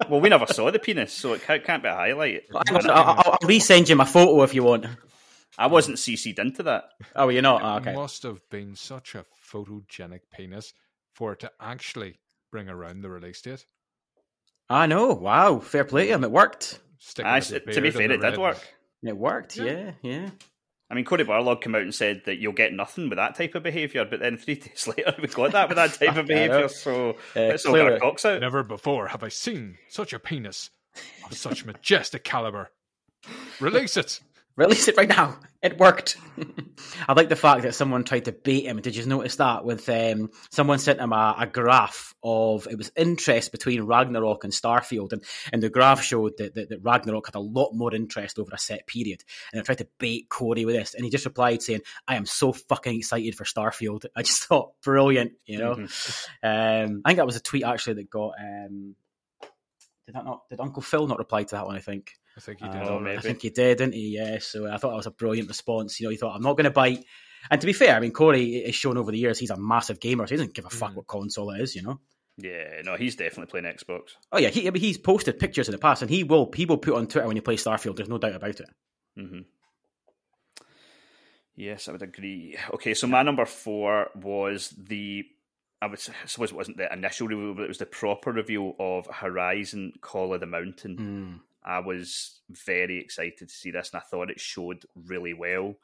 [0.09, 2.43] well, we never saw the penis, so it can't, can't be a highlight.
[2.53, 4.85] I'll, I'll, I'll resend you my photo if you want.
[5.57, 6.91] I wasn't CC'd into that.
[7.15, 7.61] Oh, you're not?
[7.61, 7.93] Oh, It ah, okay.
[7.95, 10.73] must have been such a photogenic penis
[11.13, 12.19] for it to actually
[12.51, 13.65] bring around the release date.
[14.69, 15.13] I know.
[15.13, 15.59] Wow.
[15.59, 16.23] Fair play to him.
[16.23, 16.79] It worked.
[17.23, 18.59] I, to be fair, it did work.
[19.03, 19.57] It worked.
[19.57, 19.65] Yeah.
[19.65, 20.29] Yeah, yeah.
[20.89, 23.55] I mean, Cory Barlog came out and said that you'll get nothing with that type
[23.55, 26.21] of behaviour, but then three days later we got that with that type of I
[26.21, 26.25] know.
[26.27, 28.39] behaviour, so Uh, let's all our cocks out.
[28.41, 30.69] Never before have I seen such a penis
[31.25, 32.71] of such majestic caliber.
[33.59, 34.21] Release it.
[34.57, 35.37] Release it right now.
[35.61, 36.17] It worked.
[37.07, 38.81] I like the fact that someone tried to bait him.
[38.81, 39.63] Did you notice that?
[39.63, 44.51] With um, someone sent him a, a, graph of it was interest between Ragnarok and
[44.51, 48.39] Starfield, and, and the graph showed that, that, that Ragnarok had a lot more interest
[48.39, 49.23] over a set period.
[49.53, 52.25] And I tried to bait Cory with this, and he just replied saying, "I am
[52.25, 55.75] so fucking excited for Starfield." I just thought brilliant, you know.
[55.75, 56.47] Mm-hmm.
[56.47, 58.33] Um, I think that was a tweet actually that got.
[58.39, 58.95] Um,
[60.07, 60.49] did that not?
[60.49, 61.75] Did Uncle Phil not reply to that one?
[61.75, 62.13] I think.
[62.37, 62.83] I think he did.
[62.83, 64.15] Um, I think he did, didn't he?
[64.15, 64.37] Yeah.
[64.39, 65.99] So I thought that was a brilliant response.
[65.99, 67.03] You know, he thought, I'm not going to bite.
[67.49, 69.99] And to be fair, I mean, Cory has shown over the years he's a massive
[69.99, 70.27] gamer.
[70.27, 70.95] So he doesn't give a fuck mm.
[70.95, 71.99] what console it is, you know.
[72.37, 74.11] Yeah, no, he's definitely playing Xbox.
[74.31, 76.65] Oh yeah, he, I mean, he's posted pictures in the past, and he will he
[76.65, 77.95] will put on Twitter when he plays Starfield.
[77.95, 78.69] There's no doubt about it.
[79.17, 79.39] Mm-hmm.
[81.55, 82.55] Yes, I would agree.
[82.75, 85.25] Okay, so my number four was the
[85.81, 89.07] I would suppose it wasn't the initial review, but it was the proper review of
[89.07, 90.97] Horizon Call of the Mountain.
[90.97, 91.46] Mm.
[91.67, 95.75] I was very excited to see this, and I thought it showed really well.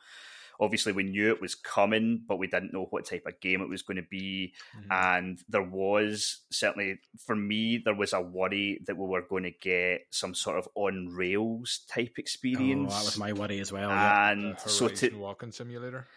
[0.59, 3.69] Obviously, we knew it was coming, but we didn't know what type of game it
[3.69, 4.53] was going to be.
[4.77, 4.91] Mm-hmm.
[4.91, 9.51] And there was certainly, for me, there was a worry that we were going to
[9.51, 12.93] get some sort of on rails type experience.
[12.93, 13.91] Oh, that was my worry as well.
[13.91, 14.55] And yeah.
[14.57, 16.07] so to walking simulator.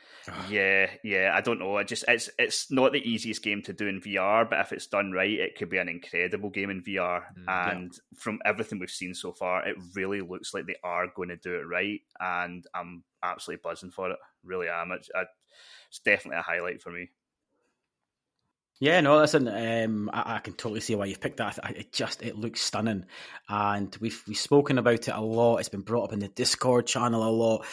[0.51, 1.33] Yeah, yeah.
[1.35, 1.77] I don't know.
[1.77, 4.87] I just it's it's not the easiest game to do in VR, but if it's
[4.87, 7.23] done right, it could be an incredible game in VR.
[7.39, 8.19] Mm, and yeah.
[8.19, 11.55] from everything we've seen so far, it really looks like they are going to do
[11.55, 12.01] it right.
[12.21, 14.19] And I'm absolutely buzzing for it.
[14.45, 14.93] Really am.
[14.93, 17.11] It's, it's definitely a highlight for me.
[18.79, 21.59] Yeah, no, listen, um, I, I, can totally see why you've picked that.
[21.75, 23.07] It just it looks stunning,
[23.49, 25.57] and we've we've spoken about it a lot.
[25.57, 27.65] It's been brought up in the Discord channel a lot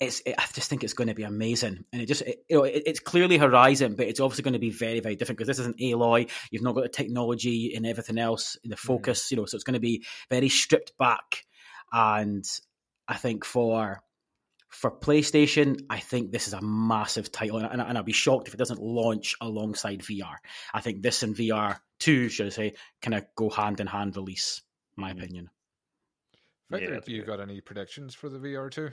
[0.00, 2.58] it's it, I just think it's going to be amazing, and it just it, you
[2.58, 5.48] know it, it's clearly Horizon, but it's obviously going to be very very different because
[5.48, 6.30] this isn't Aloy.
[6.50, 8.80] You've not got the technology and everything else in the mm.
[8.80, 9.30] focus, mm.
[9.32, 9.46] you know.
[9.46, 11.44] So it's going to be very stripped back,
[11.92, 12.44] and
[13.08, 14.02] I think for
[14.68, 18.54] for PlayStation, I think this is a massive title, and, and I'd be shocked if
[18.54, 20.36] it doesn't launch alongside VR.
[20.72, 24.16] I think this and VR two, should I say, kind of go hand in hand
[24.16, 24.62] release.
[24.96, 25.18] My mm.
[25.18, 25.50] opinion.
[26.70, 28.90] Victor, yeah, you got any predictions for the VR two?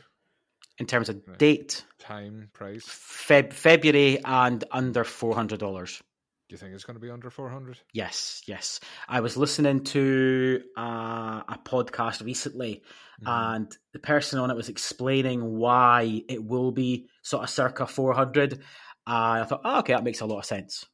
[0.78, 1.38] in terms of right.
[1.38, 6.02] date, time, price, Feb- February, and under four hundred dollars.
[6.48, 7.80] Do you think it's going to be under four hundred?
[7.92, 8.80] Yes, yes.
[9.08, 12.84] I was listening to uh, a podcast recently,
[13.24, 13.28] mm.
[13.28, 18.14] and the person on it was explaining why it will be sort of circa four
[18.14, 18.60] hundred.
[19.08, 20.86] Uh, I thought, oh, okay, that makes a lot of sense.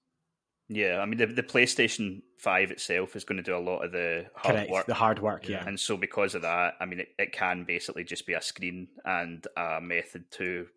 [0.69, 3.91] Yeah, I mean the, the PlayStation Five itself is going to do a lot of
[3.91, 4.85] the hard Correct, work.
[4.85, 5.67] The hard work, yeah.
[5.67, 8.87] And so because of that, I mean it, it can basically just be a screen
[9.03, 10.67] and a method to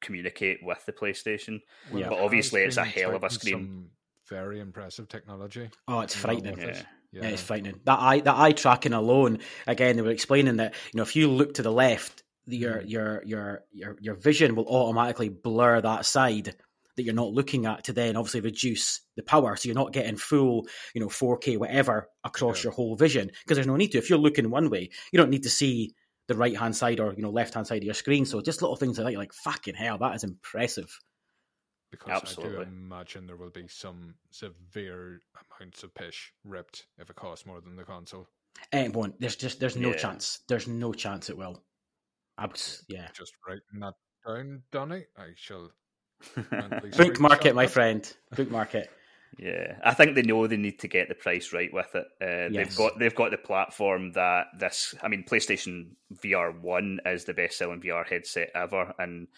[0.00, 1.60] communicate with the PlayStation.
[1.94, 2.08] Yeah.
[2.08, 3.90] But obviously, it's a hell of a screen.
[4.28, 5.70] Very impressive technology.
[5.86, 6.58] Oh, it's frightening.
[6.58, 6.82] Yeah.
[7.10, 7.28] Yeah.
[7.28, 7.80] it's frightening.
[7.84, 9.38] That eye, that eye tracking alone.
[9.66, 12.90] Again, they were explaining that you know if you look to the left, your mm.
[12.90, 16.54] your your your your vision will automatically blur that side
[16.96, 20.16] that you're not looking at to then obviously reduce the power so you're not getting
[20.16, 22.64] full you know 4k whatever across yeah.
[22.64, 25.30] your whole vision because there's no need to if you're looking one way you don't
[25.30, 25.94] need to see
[26.26, 28.62] the right hand side or you know left hand side of your screen so just
[28.62, 30.98] little things like that you're like fucking hell that is impressive
[31.90, 32.58] because Absolutely.
[32.58, 35.20] I do imagine there will be some severe
[35.60, 38.28] amounts of pish ripped if it costs more than the console.
[38.72, 39.20] It won't.
[39.20, 39.96] There's just there's no yeah.
[39.96, 40.40] chance.
[40.48, 41.62] There's no chance it will.
[42.38, 43.08] Abs- yeah.
[43.14, 43.94] Just writing that
[44.26, 45.04] down, Donny.
[45.16, 45.70] I shall
[46.96, 48.10] Book market, my friend.
[48.34, 48.90] Book market.
[49.38, 52.06] Yeah, I think they know they need to get the price right with it.
[52.20, 52.68] Uh, yes.
[52.68, 54.94] They've got they've got the platform that this.
[55.02, 55.90] I mean, PlayStation
[56.24, 59.28] VR One is the best selling VR headset ever, and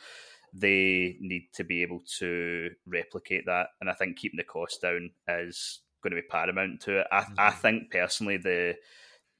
[0.52, 3.68] they need to be able to replicate that.
[3.80, 7.06] And I think keeping the cost down is going to be paramount to it.
[7.10, 7.34] I, mm-hmm.
[7.38, 8.76] I think personally the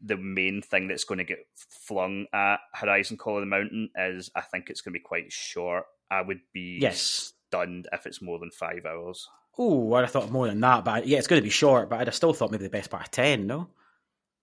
[0.02, 4.30] the main thing that's going to get flung at Horizon Call of the Mountain is
[4.34, 5.84] I think it's going to be quite short.
[6.10, 7.32] I would be yes.
[7.48, 9.28] stunned if it's more than five hours.
[9.58, 11.90] Oh, I'd have thought more than that, but yeah, it's going to be short.
[11.90, 13.46] But I'd have still thought maybe the best part of ten.
[13.46, 13.68] No,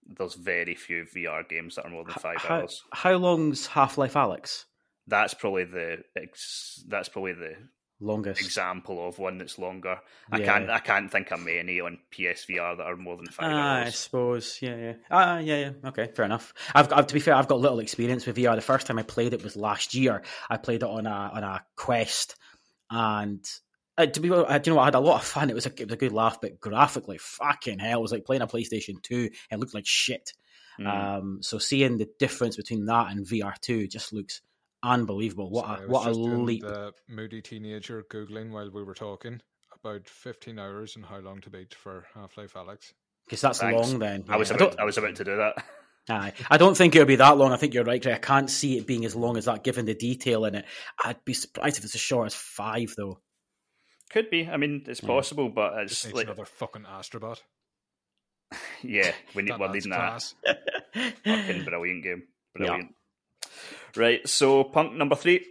[0.06, 2.84] there's very few VR games that are more than five how, hours.
[2.94, 4.66] How long's Half Life, Alyx?
[5.08, 6.04] That's probably the
[6.88, 7.56] that's probably the
[8.00, 10.00] longest example of one that's longer.
[10.32, 13.56] I can't I can't think of many on PSVR that are more than five ah,
[13.56, 13.88] hours.
[13.88, 15.90] I suppose, yeah, yeah, ah, yeah, yeah.
[15.90, 16.54] Okay, fair enough.
[16.76, 18.56] I've, I've, to be fair, I've got little experience with VR.
[18.56, 20.24] The first time I played it was last year.
[20.50, 22.36] I played it on a on a Quest,
[22.90, 23.44] and
[23.98, 25.50] uh, to be honest, you know, I had a lot of fun.
[25.50, 28.26] It was a it was a good laugh, but graphically, fucking hell, it was like
[28.26, 29.30] playing a PlayStation Two.
[29.50, 30.34] It looked like shit.
[30.80, 30.88] Mm.
[30.88, 34.42] Um, so seeing the difference between that and VR two just looks
[34.84, 35.50] unbelievable.
[35.50, 36.62] What Sorry, a what a leap!
[36.64, 39.42] The moody teenager googling while we were talking
[39.84, 42.94] about 15 hours and how long to beat for Half Life Alyx.
[43.26, 43.90] Because that's Thanks.
[43.90, 44.26] long then.
[44.30, 45.64] I was about, I, I, was about to do that.
[46.10, 46.34] Aye.
[46.50, 47.52] I don't think it'll be that long.
[47.52, 48.16] I think you're right, Craig.
[48.16, 50.66] I can't see it being as long as that, given the detail in it.
[51.04, 53.20] I'd be surprised if it's as short as five, though.
[54.10, 54.48] Could be.
[54.48, 55.08] I mean, it's Yeah.
[55.08, 57.42] possible, but it's needs like, another fucking Astrobot.
[58.82, 61.14] yeah, we need That we're lad's needing that.
[61.26, 62.24] Fucking brilliant game.
[62.58, 62.82] Yeah.
[63.98, 64.22] Brilliant.
[64.22, 65.46] Right, so punk number three.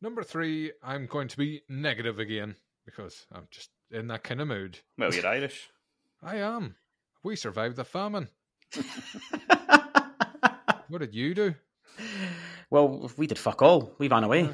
[0.00, 4.48] Number three, I'm going to be negative again because I'm just in that kind of
[4.48, 4.78] mood.
[4.98, 5.68] Well, you're Irish.
[6.22, 6.76] I am.
[7.22, 8.28] We survived the famine.
[10.88, 11.54] What did you do?
[12.70, 13.92] well, we did fuck all.
[13.98, 14.48] We ran away.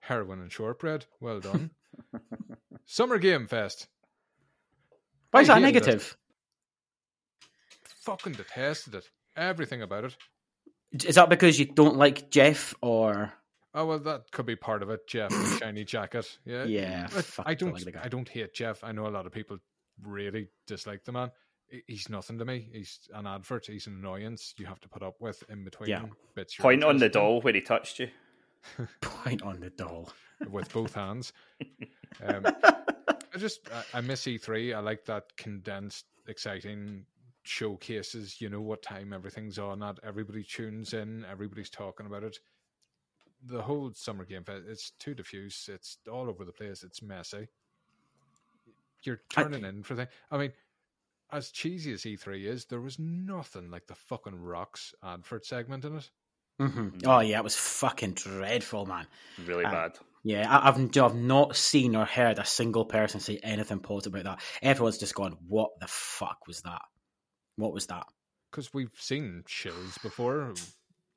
[0.00, 1.06] Heroin and shortbread.
[1.20, 1.70] Well done.
[2.86, 3.88] Summer Game Fest.
[5.32, 5.86] Why is I that hated it.
[5.86, 6.16] negative?
[8.04, 9.06] Fucking detested it.
[9.36, 10.16] Everything about it.
[10.92, 13.32] Is that because you don't like Jeff or?
[13.74, 15.06] Oh well, that could be part of it.
[15.08, 16.38] Jeff, the shiny jacket.
[16.44, 17.08] Yeah, Yeah,
[17.46, 17.74] I don't don't.
[17.74, 18.00] like the guy.
[18.04, 18.84] I don't hate Jeff.
[18.84, 19.58] I know a lot of people
[20.02, 21.30] really dislike the man.
[21.86, 22.68] He's nothing to me.
[22.70, 23.64] He's an advert.
[23.66, 26.02] He's an annoyance you have to put up with in between Yeah.
[26.34, 26.54] bits.
[26.56, 28.08] Point on the doll where he touched you.
[29.00, 30.12] Point on the doll.
[30.50, 31.32] with both hands.
[32.22, 34.76] Um, I just I, I miss E3.
[34.76, 37.06] I like that condensed, exciting
[37.42, 38.40] showcases.
[38.40, 39.98] You know what time everything's on at.
[40.02, 41.24] Everybody tunes in.
[41.30, 42.38] Everybody's talking about it.
[43.44, 44.62] The whole summer game fest.
[44.68, 45.68] It's too diffuse.
[45.72, 46.82] It's all over the place.
[46.82, 47.48] It's messy.
[49.04, 50.10] You're I- turning in for things.
[50.30, 50.52] I mean,
[51.32, 55.96] as cheesy as E3 is, there was nothing like the fucking rocks advert segment in
[55.96, 56.10] it.
[56.58, 59.06] hmm Oh yeah, it was fucking dreadful, man.
[59.44, 59.98] Really Uh, bad.
[60.24, 64.36] Yeah, I, I've I've not seen or heard a single person say anything positive about
[64.38, 64.44] that.
[64.62, 66.82] Everyone's just gone, "What the fuck was that?
[67.56, 68.06] What was that?"
[68.50, 70.52] because we've seen shills before.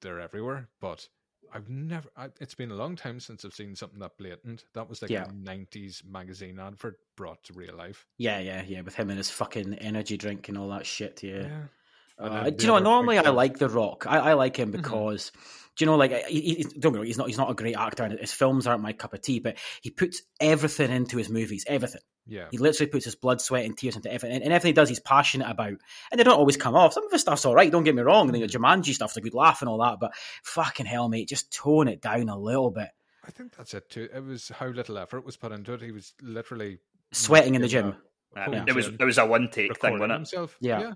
[0.01, 1.07] They're everywhere, but
[1.53, 2.09] I've never.
[2.15, 4.65] I, it's been a long time since I've seen something that blatant.
[4.73, 5.23] That was like Yeah.
[5.25, 8.05] a '90s magazine advert brought to real life.
[8.17, 8.81] Yeah, yeah, yeah.
[8.81, 11.23] With him and his fucking energy drink and all that shit.
[11.23, 11.33] Yeah.
[11.35, 11.69] And
[12.17, 12.79] Uh, do you know?
[12.79, 14.05] Normally, I like The Rock.
[14.07, 14.77] I, I like him Mhm.
[14.77, 15.31] because,
[15.75, 15.97] do you know?
[15.97, 18.17] Like, he, he, don't get me wrong, he's not he's not a great actor, and
[18.19, 19.39] his films aren't my cup of tea.
[19.39, 21.65] But he puts everything into his movies.
[21.67, 22.01] Everything.
[22.27, 24.37] Yeah, He literally puts his blood, sweat, and tears into everything.
[24.37, 25.73] And, and everything he does, he's passionate about.
[26.11, 26.93] And they don't always come off.
[26.93, 27.71] Some of his stuff's all right.
[27.71, 28.27] Don't get me wrong.
[28.27, 29.99] And the Jumanji stuff's a good laugh and all that.
[29.99, 32.89] But fucking hell, mate, just tone it down a little bit.
[33.23, 34.09] I think that's it too.
[34.11, 35.81] It was how little effort was put into it.
[35.83, 36.79] He was literally
[37.11, 37.95] Sweating in the gym.
[38.35, 40.15] a Uh, hole It was it was a one take thing, wasn't it?
[40.15, 40.57] himself.
[40.59, 40.79] Yeah.
[40.79, 40.93] yeah.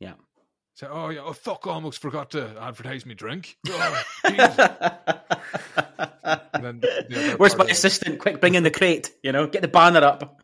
[0.00, 0.12] Yeah.
[0.74, 1.66] So, oh yeah, oh fuck!
[1.66, 3.56] Almost forgot to advertise me drink.
[4.24, 4.88] Oh,
[6.54, 8.18] And then the Where's my of it- assistant?
[8.20, 9.10] Quick, bring in the crate.
[9.22, 10.40] You know, get the banner up.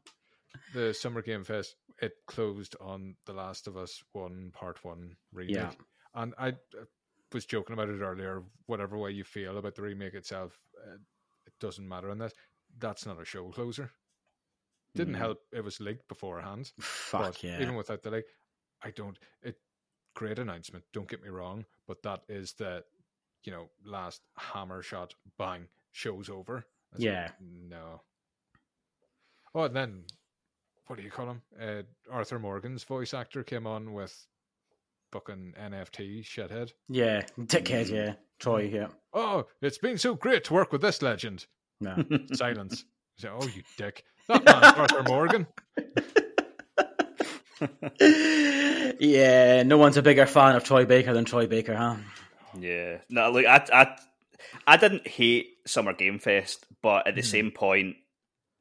[0.75, 5.55] the Summer Game Fest, it closed on The Last of Us One Part One remake,
[5.57, 5.71] Yeah.
[6.15, 6.85] and I uh,
[7.33, 8.43] was joking about it earlier.
[8.67, 10.95] Whatever way you feel about the remake itself, uh,
[11.47, 12.33] it doesn't matter on this.
[12.79, 13.91] That's not a show closer.
[14.95, 15.19] Didn't Mm.
[15.19, 15.39] help.
[15.53, 16.73] It was leaked beforehand.
[16.81, 17.61] Fuck yeah.
[17.63, 18.25] Even without the leak,
[18.83, 19.19] I don't.
[19.43, 19.57] It
[20.19, 20.85] great announcement.
[20.93, 22.83] Don't get me wrong, but that is the
[23.45, 25.15] you know last hammer shot.
[25.39, 26.67] Bang, show's over.
[26.93, 27.31] Like, Yeah.
[27.41, 28.01] no.
[29.55, 30.05] Oh, and then
[30.89, 31.43] what do you call him?
[31.61, 34.27] Uh, Arthur Morgan's voice actor came on with
[35.13, 36.73] fucking NFT shithead.
[36.89, 37.87] Yeah, dickhead.
[37.87, 37.91] Mm.
[37.95, 38.63] Yeah, Troy.
[38.73, 38.89] Yeah.
[39.13, 41.47] Oh, it's been so great to work with this legend.
[41.81, 41.95] No.
[42.33, 42.85] Silence.
[43.25, 44.03] Oh, you dick.
[44.29, 45.47] That man's Arthur Morgan.
[49.01, 51.97] yeah, no one's a bigger fan of Troy Baker than Troy Baker, huh?
[52.59, 52.99] Yeah.
[53.09, 53.97] No, look, I, I,
[54.67, 57.27] I didn't hate Summer Game Fest, but at the Mhm.
[57.27, 57.97] same point,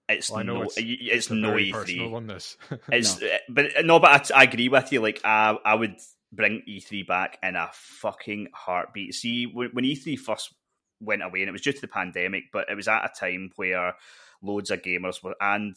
[0.09, 2.09] it's Well, no, it's- it's, It's no E3.
[2.11, 2.27] one.
[2.27, 2.57] This.
[2.91, 3.19] It's
[3.49, 5.01] but no, but I, I agree with you.
[5.01, 5.95] Like I, I would
[6.31, 9.13] bring E3 back in a fucking heartbeat.
[9.15, 10.53] See, when, when E3 first
[11.01, 13.51] went away, and it was due to the pandemic, but it was at a time
[13.55, 13.95] where
[14.41, 15.75] loads of gamers were and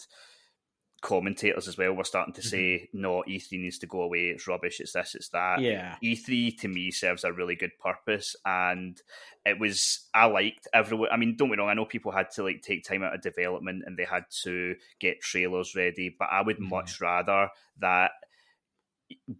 [1.01, 4.29] commentators as well were starting to say, "No, E3 needs to go away.
[4.29, 4.81] It's rubbish.
[4.81, 5.15] It's this.
[5.15, 5.97] It's that." Yeah.
[6.03, 9.01] E3 to me serves a really good purpose, and
[9.47, 11.09] it was I liked everyone.
[11.11, 11.71] I mean, don't get me wrong.
[11.71, 14.77] I know people had to like take time out of development and they had to
[14.99, 16.69] get trailers ready, but I would Mhm.
[16.71, 18.13] much rather that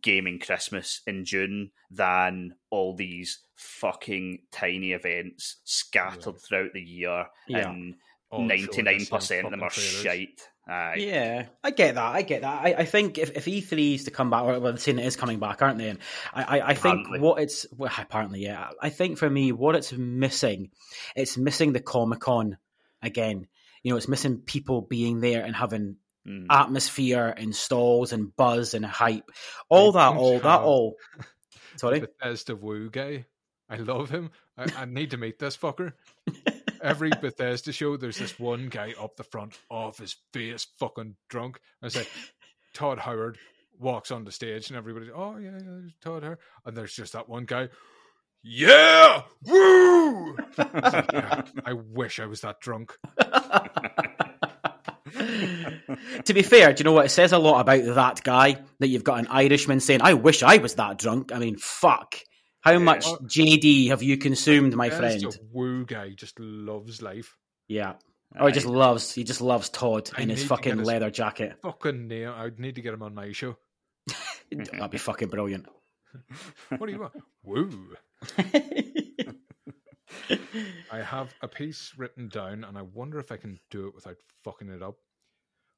[0.03, 7.71] gaming Christmas in June than all these fucking tiny events scattered throughout the year, Yeah.
[7.71, 7.97] and
[8.31, 10.03] All ninety nine same percent of them are trailers.
[10.03, 10.49] shite.
[10.71, 10.95] Aye.
[10.99, 12.15] Yeah, I get that.
[12.15, 12.65] I get that.
[12.65, 15.17] I, I think if, if E3 is to come back, well, they're saying it is
[15.17, 15.89] coming back, aren't they?
[15.89, 15.99] And
[16.33, 18.69] I, I, I think what it's well, apparently, yeah.
[18.81, 20.71] I think for me, what it's missing,
[21.17, 22.57] it's missing the Comic Con
[23.03, 23.49] again.
[23.83, 25.97] You know, it's missing people being there and having
[26.29, 26.49] Mm.
[26.51, 29.31] atmosphere and stalls and buzz and hype.
[29.71, 30.97] All that, don't all that, all.
[31.77, 32.01] Sorry.
[32.01, 33.25] Bethesda Woo guy.
[33.71, 34.31] I love him.
[34.59, 35.95] I, I need to meet this fucker.
[36.83, 41.61] Every Bethesda show, there's this one guy up the front, off his face, fucking drunk.
[41.83, 42.07] I say,
[42.75, 43.39] Todd Howard,
[43.79, 47.29] walks on the stage, and everybody, oh yeah, yeah, Todd her, and there's just that
[47.29, 47.69] one guy.
[48.43, 50.37] Yeah, woo!
[50.57, 52.97] Like, yeah, I wish I was that drunk.
[56.25, 57.07] to be fair, do you know what?
[57.07, 60.43] It says a lot about that guy that you've got an Irishman saying, I wish
[60.43, 61.33] I was that drunk.
[61.33, 62.17] I mean, fuck.
[62.63, 65.21] How much JD have you consumed, my Yeah, friend?
[65.21, 67.37] just a woo guy just loves life.
[67.69, 67.95] Yeah.
[68.39, 71.57] Oh, he just loves, he just loves Todd I in his fucking his- leather jacket.
[71.63, 72.29] Fucking name.
[72.29, 73.57] I'd need to get him on my show.
[74.53, 75.67] That'd be fucking brilliant.
[76.77, 77.13] What do you want?
[77.45, 77.97] Woo.
[80.93, 84.17] I have a piece written down, and I wonder if I can do it without
[84.45, 84.97] fucking it up.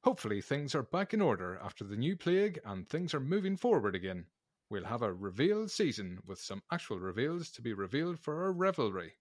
[0.04, 3.94] Hopefully, things are back in order after the new plague and things are moving forward
[3.94, 4.24] again.
[4.72, 9.12] We'll have a reveal season with some actual reveals to be revealed for our revelry.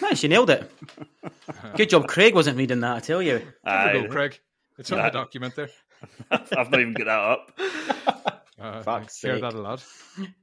[0.00, 0.72] nice, you nailed it.
[1.76, 3.42] Good job, Craig wasn't reading that, I tell you.
[3.66, 4.02] Have a Aye.
[4.04, 4.40] go, Craig.
[4.78, 5.68] It's on That- the document there.
[6.30, 7.60] I've not even got that up.
[8.58, 9.84] Uh, Fuck's I hear that a lot.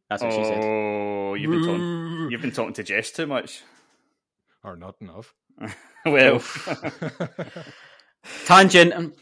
[0.09, 0.61] That's what she said.
[0.63, 2.27] Oh, you've been talking.
[2.31, 3.61] You've been talking to Jess too much.
[4.63, 5.33] Or not enough.
[6.05, 6.41] well,
[8.45, 9.13] Tangent.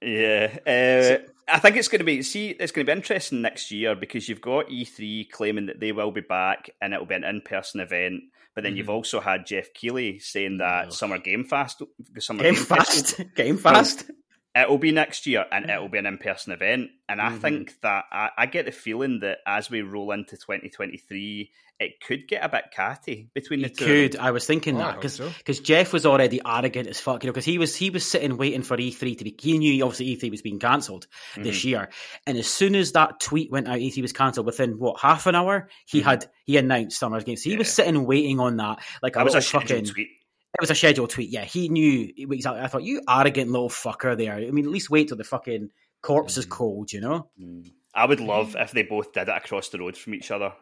[0.00, 0.58] yeah.
[0.64, 2.22] Uh, I think it's going to be.
[2.22, 5.92] See, it's going to be interesting next year because you've got E3 claiming that they
[5.92, 8.22] will be back and it'll be an in-person event.
[8.54, 8.94] But then you've Mhm.
[8.94, 10.92] also had Geoff Keighley saying that Ugh.
[10.92, 11.82] Summer Game Fast,
[12.18, 13.22] Summer Game Fest fast.
[13.36, 14.10] Game fast.
[14.54, 17.40] It'll be next year and it'll be an in-person event and i Mhm.
[17.40, 22.28] think that I, I get the feeling that as we roll into 2023 it could
[22.28, 24.16] get a bit catty between the He two could.
[24.16, 25.62] I was thinking Oh, that hope because so.
[25.62, 28.60] Geoff was already arrogant as fuck, you know, because he was he was sitting waiting
[28.62, 29.34] for E3 to be.
[29.40, 31.88] He knew obviously E3 was being cancelled this year,
[32.26, 34.44] and as soon as that tweet went out, E3 was cancelled.
[34.44, 36.04] Within what half an hour, he Mhm.
[36.04, 37.36] had he announced Summer's Game.
[37.36, 39.84] So he was sitting waiting on that, like a was a little scheduled fucking.
[39.94, 40.08] tweet
[40.54, 41.30] It was a scheduled tweet.
[41.30, 42.60] Yeah, he knew exactly.
[42.62, 44.16] I thought you arrogant little fucker.
[44.16, 44.34] There.
[44.34, 45.70] I mean, at least wait till the fucking
[46.02, 46.50] corpse is Mhm.
[46.50, 46.92] cold.
[46.92, 47.30] You know.
[47.40, 47.70] Mm.
[47.94, 50.52] i would love if they both did it across the road from each other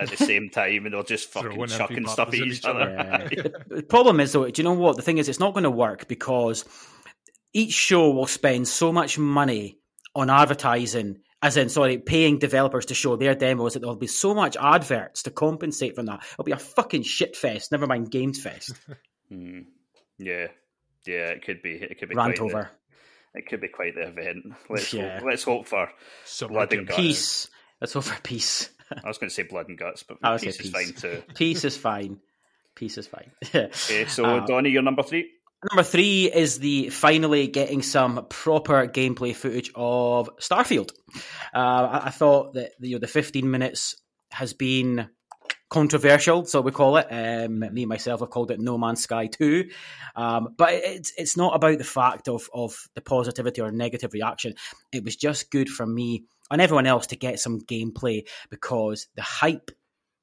[0.00, 3.28] at the same time and they're just fucking chucking stuff at each each other Yeah.
[3.28, 4.96] the the problem is though, do you know what?
[4.96, 6.64] The thing is, it's not going to work because
[7.52, 9.78] each show will spend so much money
[10.14, 14.34] on advertising, as in, sorry, paying developers to show their demos that there'll be so
[14.34, 16.20] much adverts to compensate for that.
[16.32, 17.70] It'll be a fucking shit fest.
[17.72, 18.72] Never mind games fest.
[19.32, 19.64] Mm.
[20.18, 20.48] yeah
[21.06, 22.70] yeah it could be it could be Rant quite over.
[23.32, 25.18] the, it could be quite the event let's Yeah.
[25.20, 25.88] hope, let's hope for
[26.24, 26.96] Summer Blood and Game guts.
[27.00, 27.48] Peace.
[27.80, 28.68] Let's hope for peace.
[29.04, 31.22] i was going to say blood and guts but I would peace is fine too
[31.34, 32.20] Peace is fine.
[32.74, 33.30] Peace is fine.
[33.54, 35.30] okay so Uh, Donny you're number three
[35.70, 40.90] Number three is the finally getting some proper gameplay footage of Starfield.
[41.54, 43.94] Uh, I, I thought that you know the 15 minutes
[44.32, 45.08] has been
[45.72, 47.06] controversial, so we call it.
[47.10, 49.70] Um, me and myself have called it No Man's Sky 2.
[50.14, 54.54] Um, but it's it's not about the fact of of the positivity or negative reaction.
[54.92, 59.22] It was just good for me and everyone else to get some gameplay because the
[59.22, 59.70] hype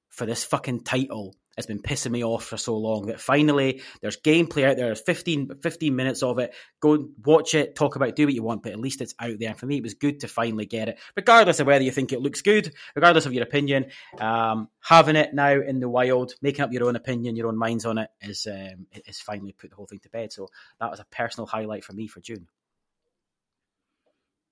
[0.09, 4.17] for this fucking title has been pissing me off for so long that finally there's
[4.17, 4.87] gameplay out there.
[4.87, 6.53] There's 15, 15 minutes of it.
[6.79, 9.37] Go watch it, talk about it, do what you want, but at least it's out
[9.39, 9.49] there.
[9.49, 12.11] And for me, it was good to finally get it, regardless of whether you think
[12.11, 13.87] it looks good, regardless of your opinion.
[14.19, 17.85] Um, having it now in the wild, making up your own opinion, your own minds
[17.85, 20.31] on it, is um, is finally put the whole thing to bed.
[20.31, 22.47] So that was a personal highlight for me for June.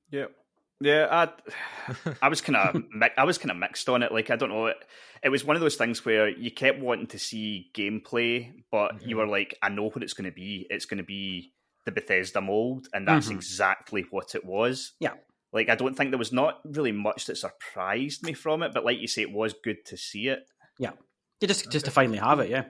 [0.09, 0.27] Yeah,
[0.81, 1.07] yeah.
[1.11, 2.83] I, I was kind of,
[3.17, 4.11] I was kind of mixed on it.
[4.11, 4.77] Like I don't know, it,
[5.23, 9.15] it was one of those things where you kept wanting to see gameplay, but you
[9.15, 9.19] Mhm.
[9.19, 10.67] were like, I know what it's going to be.
[10.69, 11.53] It's going to be
[11.85, 13.31] the Bethesda mold, and that's Mhm.
[13.31, 14.93] exactly what it was.
[14.99, 15.15] Yeah.
[15.53, 18.83] Like I don't think there was not really much that surprised me from it, but
[18.85, 20.45] like you say, it was good to see it.
[20.77, 20.91] Yeah,
[21.41, 22.49] just just to finally have it.
[22.49, 22.65] Yeah.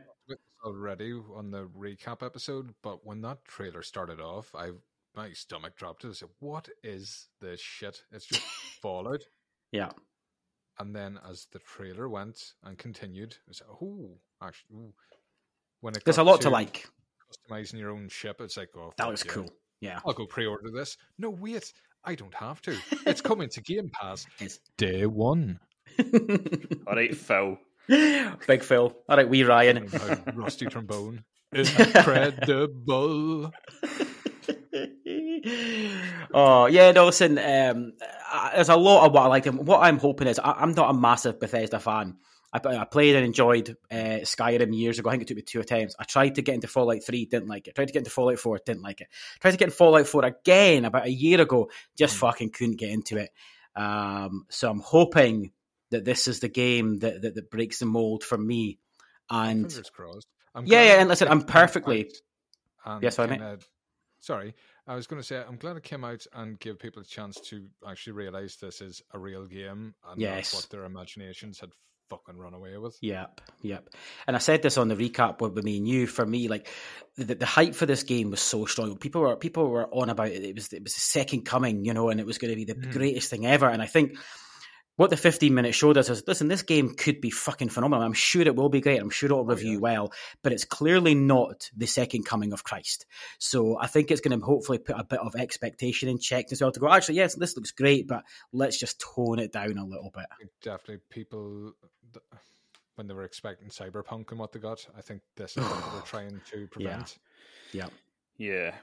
[0.63, 4.72] already on the recap episode, but when that trailer started off, I
[5.18, 6.06] my stomach dropped.
[6.06, 8.04] I said, "What is this shit?
[8.12, 8.42] It's just
[8.82, 9.24] Fallout."
[9.72, 9.90] Yeah.
[10.80, 14.94] And then as the trailer went and continued, I said, "Oh, actually, ooh.
[15.82, 16.88] when it There's a lot to like.
[17.30, 19.32] customizing your own ship, it's like, oh, That looks yeah.
[19.32, 19.50] cool.
[19.82, 20.00] Yeah.
[20.06, 20.96] I'll go pre-order this.
[21.18, 21.74] No, wait,
[22.06, 22.78] I don't have to.
[23.06, 25.60] It's coming to Game Pass It's- day one.
[26.88, 27.58] All right, Phil.
[28.48, 28.96] Big Phil.
[29.10, 29.90] All right, wee Ryan.
[30.36, 33.52] Rusty trombone, incredible.
[36.33, 37.06] Oh yeah, no.
[37.06, 37.93] Listen, um,
[38.56, 39.48] there's a lot of what I liked.
[39.48, 42.17] And what I'm hoping is, I, I'm not a massive Bethesda fan.
[42.54, 45.10] I, I played and enjoyed uh, Skyrim years ago.
[45.10, 45.95] I think it took me two attempts.
[46.00, 47.75] I tried to get into Fallout 3, didn't like it.
[47.75, 49.08] Tried to get into Fallout 4, didn't like it.
[49.41, 52.19] Tried to get into Fallout 4 again about a year ago, just Mm.
[52.19, 53.31] fucking couldn't get into it.
[53.75, 55.52] Um, so I'm hoping
[55.91, 58.79] that this is the game that, that, that breaks the mold for me.
[59.29, 60.27] And Fingers crossed.
[60.56, 62.10] I'm Yeah, yeah, and listen, I'm perfectly-
[63.02, 63.29] Yes, mate.
[63.29, 63.60] kinda-
[64.21, 64.56] Sorry,
[64.88, 67.40] I was going to say, I'm glad it came out and gave people a chance
[67.50, 70.54] to actually realize this is a real game and Yes.
[70.54, 71.71] not what their imaginations had
[72.10, 72.98] fucking run away with.
[73.02, 73.90] Yep, yep.
[74.27, 76.08] And I said this on the recap with me and you.
[76.08, 76.69] For me, like
[77.17, 78.96] the, the hype for this game was so strong.
[78.98, 80.42] People were people were on about it.
[80.42, 82.63] It was it was the second coming, you know, and it was going to be
[82.63, 82.94] the Mhm.
[82.94, 83.67] greatest thing ever.
[83.67, 84.17] And I think
[84.98, 88.04] what the 15 minutes showed us is, listen, this game could be fucking phenomenal.
[88.04, 89.00] I'm sure it will be great.
[89.00, 89.79] I'm sure it'll oh, review yeah.
[89.79, 93.06] well, but it's clearly not the second coming of Christ.
[93.39, 96.62] So I think it's going to hopefully put a bit of expectation in check as
[96.62, 96.91] well to go.
[96.91, 100.25] Actually, yes, this looks great, but let's just tone it down a little bit.
[100.62, 101.73] Definitely, people
[102.95, 105.95] when they were expecting Cyberpunk and what they got, I think this is what they
[105.95, 107.17] were trying to prevent.
[107.71, 107.87] Yeah.
[108.37, 108.73] Yeah.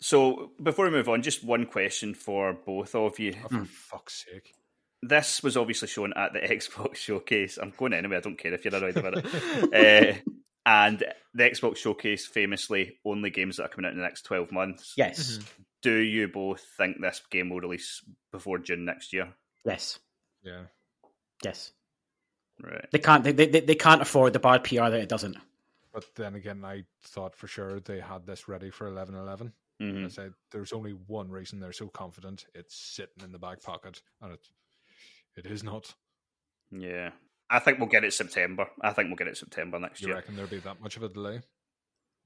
[0.00, 3.34] So before we move on, just one question for both of you.
[3.44, 3.64] Oh, for hmm.
[3.64, 4.52] fuck's sake!
[5.08, 7.58] This was obviously shown at the Xbox showcase.
[7.60, 8.16] I'm going anyway.
[8.16, 9.24] I don't care if you're annoyed about it.
[9.74, 10.30] uh,
[10.66, 14.50] and the Xbox showcase famously only games that are coming out in the next 12
[14.52, 14.94] months.
[14.96, 15.38] Yes.
[15.82, 18.02] Do you both think this game will release
[18.32, 19.28] before June next year?
[19.64, 19.98] Yes.
[20.42, 20.62] Yeah,
[21.44, 21.72] Yes.
[22.62, 22.86] Right.
[22.92, 23.24] They can't.
[23.24, 25.36] They, they, they can't afford the bad PR that it doesn't.
[25.92, 29.52] but then again, I thought for sure they had this ready for eleven eleven.
[29.82, 30.04] Mhm.
[30.04, 32.46] I said there's only one reason they're so confident.
[32.54, 34.46] It's sitting in the back pocket, and it
[35.36, 35.94] it is not.
[36.70, 37.10] Yeah.
[37.50, 38.66] I think we'll get it September.
[38.80, 40.16] I think we'll get it September next You year.
[40.16, 41.40] You reckon there'll be that much of a delay?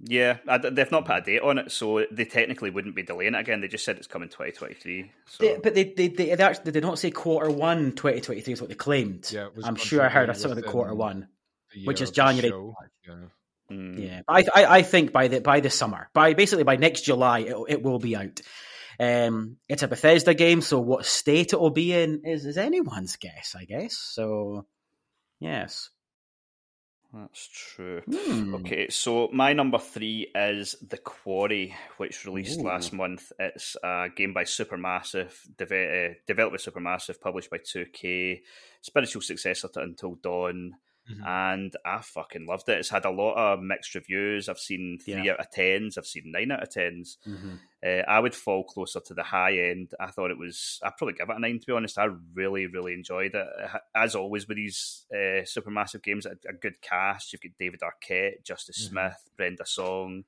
[0.01, 3.35] Yeah, I, they've not put a date on it, so they technically wouldn't be delaying
[3.35, 3.61] it again.
[3.61, 5.11] They just said it's coming 2023.
[5.27, 5.45] So.
[5.45, 8.61] They, but they, they, they, they actually they did not say quarter one 2023 is
[8.61, 9.29] what they claimed.
[9.33, 11.27] Yeah, it was I'm sure I heard be of some of the quarter one,
[11.75, 12.49] the which is January.
[12.49, 12.75] show.
[13.09, 13.15] Yeah.
[13.73, 14.07] Mm.
[14.07, 17.41] Yeah, I, I I think by the by the summer, by basically by next July,
[17.41, 18.41] it, it will be out.
[18.99, 23.16] Um, it's a Bethesda game, so what state it will be in is is anyone's
[23.16, 23.96] guess, I guess.
[23.96, 24.66] So,
[25.40, 25.90] yes.
[27.12, 28.03] That's true.
[28.03, 28.57] Hmm.
[28.57, 32.64] Okay, so my number three is The Quarry, which released Ooh.
[32.64, 33.32] last month.
[33.38, 38.42] It's a game by Supermassive, deve- uh, developed by Supermassive, published by 2K,
[38.82, 40.74] spiritual successor to Until Dawn,
[41.11, 41.27] Mhm.
[41.27, 42.79] and I fucking loved it.
[42.79, 44.49] It's had a lot of mixed reviews.
[44.49, 45.33] I've seen three Yeah.
[45.33, 47.19] out of tens, I've seen nine out of tens.
[47.25, 49.95] hmm Uh, I would fall closer to the high end.
[50.01, 50.81] I thought it was.
[50.83, 51.61] I'd probably give it a nine.
[51.61, 53.47] To be honest, I really, really enjoyed it.
[53.95, 57.33] As always with these uh, supermassive games, a, a good cast.
[57.33, 58.91] You've got David Arquette, Justice Mhm.
[58.91, 60.25] Smith, Brenda Song,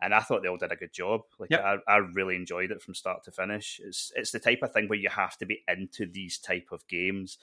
[0.00, 1.24] and I thought they all did a good job.
[1.38, 1.60] Like Yep.
[1.86, 3.80] I, I really enjoyed it from start to finish.
[3.84, 6.88] It's it's the type of thing where you have to be into these type of
[6.88, 7.36] games,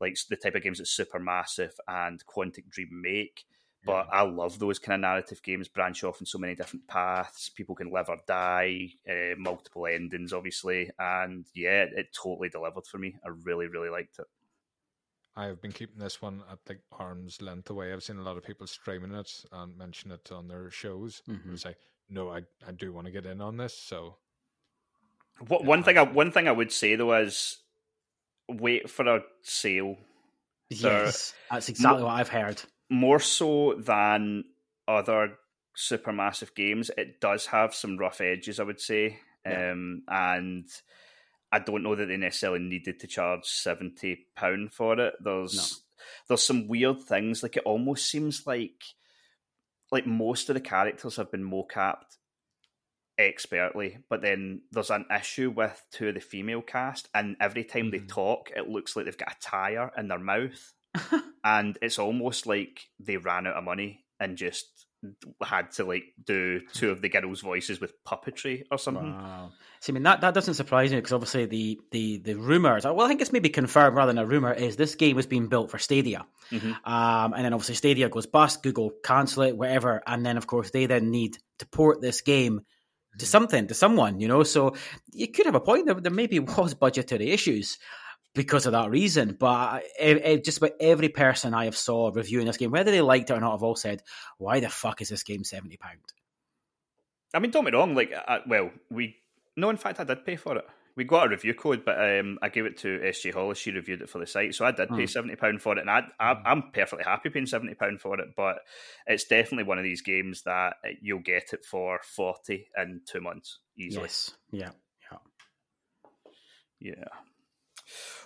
[0.00, 3.44] like the type of games that Supermassive and Quantic Dream make.
[3.84, 7.48] But I love those kind of narrative games, branch off in so many different paths.
[7.48, 10.90] People can live or die, uh, multiple endings, obviously.
[10.98, 13.16] And yeah, it, totally delivered for me.
[13.24, 14.26] I really, really liked it.
[15.36, 17.92] I have been keeping this one at like arm's length away.
[17.92, 21.22] I've seen a lot of people streaming it and mention it on their shows.
[21.28, 21.44] Mhm.
[21.46, 21.76] And say,
[22.10, 23.78] no, I, I do want to get in on this.
[23.78, 24.16] So
[25.46, 27.58] What, Yeah, one thing, I, one thing I would say though is
[28.48, 29.96] wait for a sale
[30.70, 32.60] Yes, that's exactly what I've heard.
[32.90, 34.44] more so than
[34.86, 35.38] other
[35.76, 39.18] supermassive games, it does have some rough edges, I would say.
[39.46, 39.72] Yeah.
[39.72, 40.66] Um, and
[41.50, 45.14] I don't know that they necessarily needed to charge seventy pound for it.
[45.24, 45.82] There's
[46.28, 47.42] there's some weird things.
[47.42, 48.82] Like it almost seems like
[49.90, 52.18] like most of the characters have been mocapped
[53.18, 57.90] expertly, but then there's an issue with two of the female cast, and every time
[57.90, 58.08] they Mhm.
[58.08, 60.72] talk, it looks like they've got a tire in their mouth
[61.44, 64.86] and it's almost like they ran out of money and just
[65.44, 69.12] had to like do two of the girls' voices with puppetry or something.
[69.12, 69.52] Wow.
[69.80, 72.84] See, I mean that, that doesn't surprise me because obviously the the the rumors.
[72.84, 74.52] Well, I think it's maybe confirmed rather than a rumor.
[74.52, 76.84] Is this game was being built for Stadia, Mhm.
[76.84, 78.62] um, and then obviously Stadia goes bust.
[78.64, 82.62] Google cancel it, whatever, and then of course they then need to port this game
[83.18, 84.20] to something to someone.
[84.20, 84.74] You know, so
[85.12, 85.86] you could have a point.
[85.86, 87.78] There, there maybe was budgetary issues
[88.34, 89.36] because of that reason.
[89.38, 89.84] But
[90.44, 93.40] just about every person I have saw reviewing this game, whether they liked it or
[93.40, 94.02] not, have all said,
[94.38, 96.00] "Why the fuck is this game seventy pound?"
[97.34, 97.94] I mean, don't get me wrong.
[97.94, 99.16] Like, I, well, we
[99.56, 100.66] no, in fact, I did pay for it.
[100.98, 103.56] We got a review code, but um, I gave it to SJ Hollis.
[103.56, 105.06] She reviewed it for the site, so I did pay Hmm.
[105.06, 108.30] seventy pound for it, and I, I, I'm perfectly happy paying seventy pound for it.
[108.36, 108.58] But
[109.06, 113.20] it's definitely one of these games that uh, you'll get it for forty in two
[113.20, 114.06] months easily.
[114.06, 114.70] Yes, yeah,
[115.12, 115.18] yeah.
[116.80, 117.04] Yeah.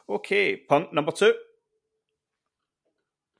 [0.09, 1.35] Okay, punk number two.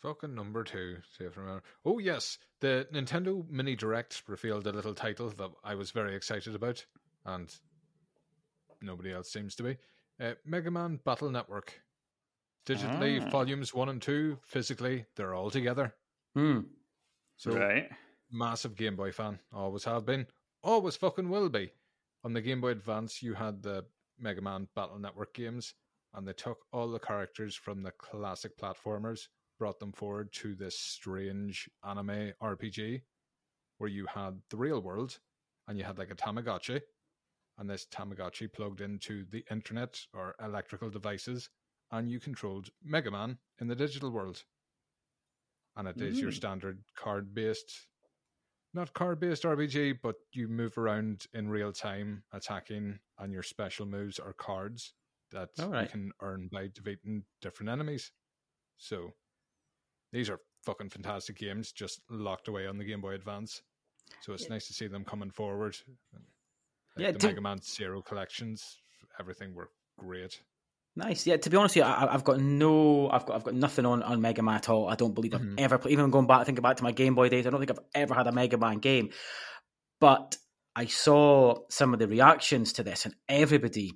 [0.03, 1.63] Fucking number two, see if I remember.
[1.85, 6.55] Oh yes, the Nintendo Mini Direct revealed a little title that I was very excited
[6.55, 6.85] about,
[7.25, 7.49] and
[8.83, 9.77] nobody else seems to be.
[10.21, 11.81] Uh, Mega Man Battle Network.
[12.67, 13.29] Digitally, Ah.
[13.31, 14.39] volumes one and two.
[14.45, 15.95] Physically, they're all together.
[16.35, 16.61] Hmm.
[17.37, 17.91] So right.
[18.31, 20.27] massive Game Boy fan, always have been,
[20.63, 21.73] always fucking will be.
[22.25, 23.85] On the Game Boy Advance, you had the
[24.19, 25.75] Mega Man Battle Network games,
[26.15, 29.27] and they took all the characters from the classic platformers,
[29.59, 33.03] brought them forward to this strange anime RPG
[33.79, 35.19] where you had the real world
[35.67, 36.81] and you had like a Tamagotchi,
[37.63, 41.49] and this Tamagotchi plugged into the internet or electrical devices,
[41.93, 44.43] and you controlled Mega Man in the digital world.
[45.77, 46.35] And it is your Mm.
[46.35, 47.87] standard card based,
[48.75, 53.87] not card based RPG, but you move around in real time attacking, and your special
[53.87, 54.95] moves are cards
[55.31, 55.51] that
[55.85, 58.11] you can earn by defeating different enemies.
[58.77, 59.15] So
[60.11, 63.63] these are fucking fantastic games just locked away on the Game Boy Advance.
[64.21, 65.77] So it's nice to see them coming forward.
[66.97, 68.79] Like Yeah, the Mega Man Zero collections,
[69.19, 70.41] everything were great.
[70.95, 71.27] Nice.
[71.27, 71.39] Yeah.
[71.39, 74.03] To be honest with you, I, I've got no, I've got, I've got nothing on
[74.03, 74.89] on Mega Man at all.
[74.89, 75.55] I don't believe I've Mhm.
[75.59, 75.93] ever played.
[75.93, 78.13] Even going back, thinking back to my Game Boy days, I don't think I've ever
[78.15, 79.11] had a Mega Man game.
[80.01, 80.37] But
[80.77, 83.93] I saw some of the reactions to this, and everybody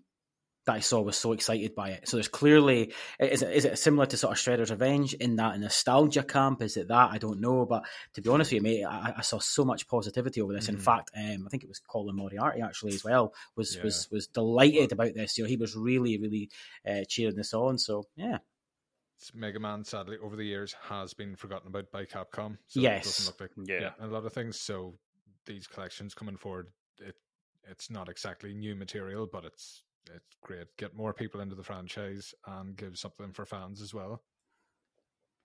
[0.67, 2.09] that I saw was so excited by it.
[2.09, 5.59] So there's clearly, is it, is it similar to sort of Shredder's Revenge in that
[5.59, 6.61] nostalgia camp?
[6.63, 7.11] Is it that?
[7.13, 7.65] I don't know.
[7.67, 10.69] But to be honest with you, mate, I, I saw so much positivity over this.
[10.69, 10.81] In Mhm.
[10.81, 13.85] fact, um, I think it was Colin Moriarty actually as well was Yeah.
[13.85, 15.39] was was delighted about this.
[15.39, 16.51] You know, he was really really
[16.87, 17.79] uh, cheering this on.
[17.79, 18.39] So yeah,
[19.19, 22.59] It's Mega Man, sadly, over the years has been forgotten about by Capcom.
[22.67, 23.05] So Yes.
[23.05, 23.93] doesn't look like Yeah.
[24.01, 24.61] a lot of things.
[24.61, 24.99] So
[25.47, 27.17] these collections coming forward, it
[27.69, 29.83] it's not exactly new material, but it's
[30.15, 30.67] it's great.
[30.79, 34.23] Get more people into the franchise and give something for fans as well.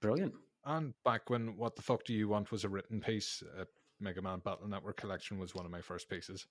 [0.02, 0.34] brilliant.
[0.66, 3.66] And back when What the Fuck Do You Want was a written piece, uh,
[4.00, 6.46] Mega Man Battle Network collection was one of my first pieces.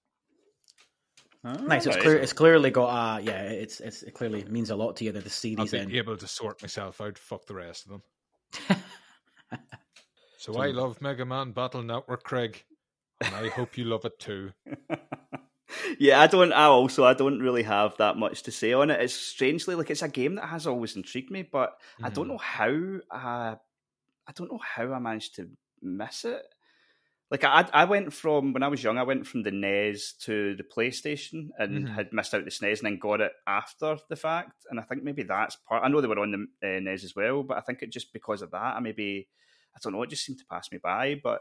[1.44, 1.86] Nice.
[1.86, 2.16] It's clear.
[2.18, 2.88] It's clearly got.
[2.88, 3.42] Uh, yeah.
[3.44, 5.86] It's it's it clearly means a lot to you that the I'll series.
[5.86, 7.16] be able to sort myself out.
[7.16, 7.92] Fuck the rest of
[8.68, 8.82] them.
[10.40, 12.64] So I love Mega Man Battle Network, Craig,
[13.20, 14.52] and I hope you love it too.
[16.01, 16.53] yeah, I don't.
[16.53, 19.01] I also I don't really have that much to say on it.
[19.03, 22.28] It's strangely like it's a game that has always intrigued me, but I don't Mhm.
[22.28, 22.70] know how.
[23.11, 23.57] Uh,
[24.26, 25.51] I don't know how I managed to
[25.82, 26.42] miss it.
[27.30, 30.57] Like I, I went from when I was young, I went from the NES to
[30.57, 31.94] the PlayStation and Mhm.
[31.94, 34.64] had missed out the SNES and then got it after the fact.
[34.70, 35.84] And I think maybe that's part.
[35.84, 38.12] I know they were on the uh, NES as well, but I think it just
[38.12, 39.28] because of that, I maybe
[39.76, 40.03] I don't know.
[40.03, 41.20] It just seemed to pass me by.
[41.22, 41.40] But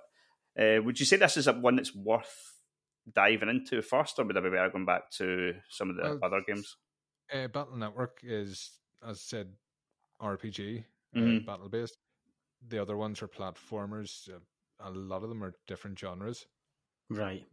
[0.60, 2.59] uh, would you say this is a one that's worth
[3.14, 6.24] diving into first, or would I be better going back to some of the Well,
[6.24, 6.78] other games?
[7.32, 9.58] Uh, Battle Network is, as I said,
[10.20, 10.86] RPG,
[11.16, 11.46] uh, Mhm.
[11.46, 11.98] battle based.
[12.62, 14.30] The other ones are platformers.
[14.34, 14.42] Uh,
[14.80, 16.48] a lot of them are different genres.
[17.10, 17.46] right.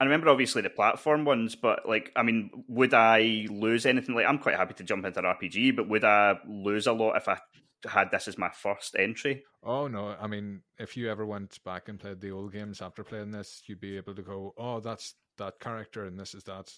[0.00, 4.14] I remember obviously the platform ones, but like, I mean, would I lose anything?
[4.16, 7.16] Like, I'm quite happy to jump into an RPG, but would I lose a lot
[7.16, 7.40] if I
[7.88, 9.44] had this as my first entry?
[9.62, 10.16] Oh no!
[10.20, 13.62] I mean, if you ever went back and played the old games after playing this,
[13.66, 16.72] you'd be able to go, "Oh, that's that character, and this is that."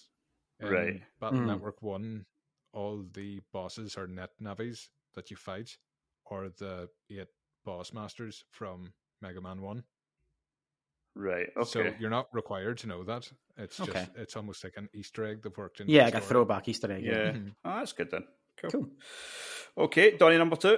[0.61, 1.01] In Right.
[1.19, 1.47] Battle Mm.
[1.47, 2.25] Network One,
[2.71, 5.77] all the bosses are net navis that you fight,
[6.25, 7.27] or the eight
[7.65, 9.83] boss masters from Mega Man One.
[11.15, 11.47] Right.
[11.55, 11.63] Okay.
[11.65, 13.31] So you're not required to know that.
[13.57, 15.87] It's just it's almost like an Easter egg they've worked in.
[15.89, 17.03] Yeah, like a throwback Easter egg.
[17.05, 17.31] yeah.
[17.31, 17.55] Mhm.
[17.63, 18.25] Oh, that's good then.
[18.57, 18.69] Cool.
[18.71, 18.89] Cool.
[19.77, 20.77] Okay, Donny number two.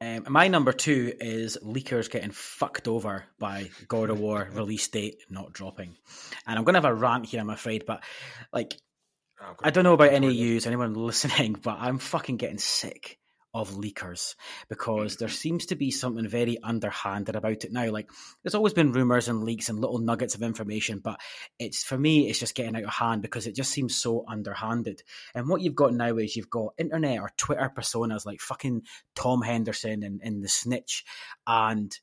[0.00, 5.16] Um, my number two is leakers getting fucked over by God of War release date
[5.30, 5.96] not dropping,
[6.46, 8.02] and I'm going to have a rant here, I'm afraid, but
[8.52, 8.74] like
[9.40, 13.18] Oh, I don't know about any of you, anyone listening, but I'm fucking getting sick
[13.56, 14.34] of leakers
[14.68, 15.18] because mm.
[15.18, 17.90] there seems to be something very underhanded about it now.
[17.90, 18.10] Like
[18.42, 21.20] there's always been rumors and leaks and little nuggets of information, but
[21.58, 25.02] it's for me, it's just getting out of hand because it just seems so underhanded.
[25.34, 28.82] And what you've got now is you've got internet or Twitter personas like fucking
[29.14, 31.04] Tom Henderson and, and the snitch,
[31.46, 31.96] and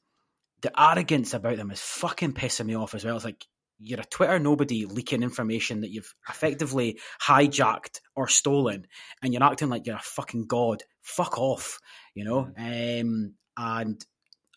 [0.62, 3.16] the arrogance about them is fucking pissing me off as well.
[3.16, 3.46] It's like
[3.80, 8.88] you're a Twitter nobody leaking information that you've effectively hijacked or stolen,
[9.22, 10.84] and you're acting like you're a fucking god.
[11.02, 11.80] Fuck off,
[12.16, 12.50] you know.
[12.58, 14.06] Um, and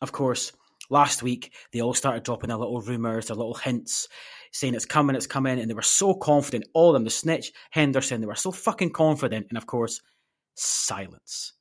[0.01, 0.53] of course,
[0.91, 4.09] last week they all started dropping their little rumors, their little hints,
[4.53, 6.67] saying it's coming, it's coming, and they were so confident.
[6.75, 10.01] All of them, the snitch, Henderson, they were so fucking confident, and of course,
[10.55, 11.53] silence.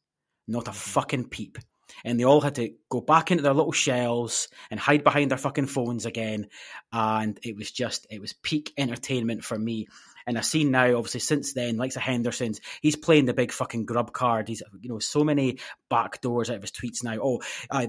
[0.48, 1.58] Not a fucking peep.
[2.04, 5.38] And they all had to go back into their little shells and hide behind their
[5.38, 6.48] fucking phones again.
[6.92, 9.88] And it was just, it was peak entertainment for me.
[10.28, 13.86] And I've seen now, obviously, since then, like the Hendersons, he's playing the big fucking
[13.86, 14.48] grub card.
[14.48, 17.18] He's, you know, so many back doors out of his tweets now.
[17.22, 17.86] Oh, uh,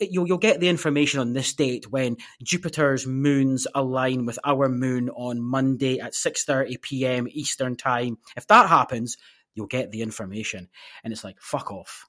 [0.00, 5.08] you'll, you'll get the information on this date when Jupiter's moons align with our moon
[5.08, 7.26] on Monday at 6.30 p.m.
[7.30, 8.18] Eastern time.
[8.36, 9.16] If that happens,
[9.54, 10.68] you'll get the information.
[11.02, 12.06] And it's like, fuck off.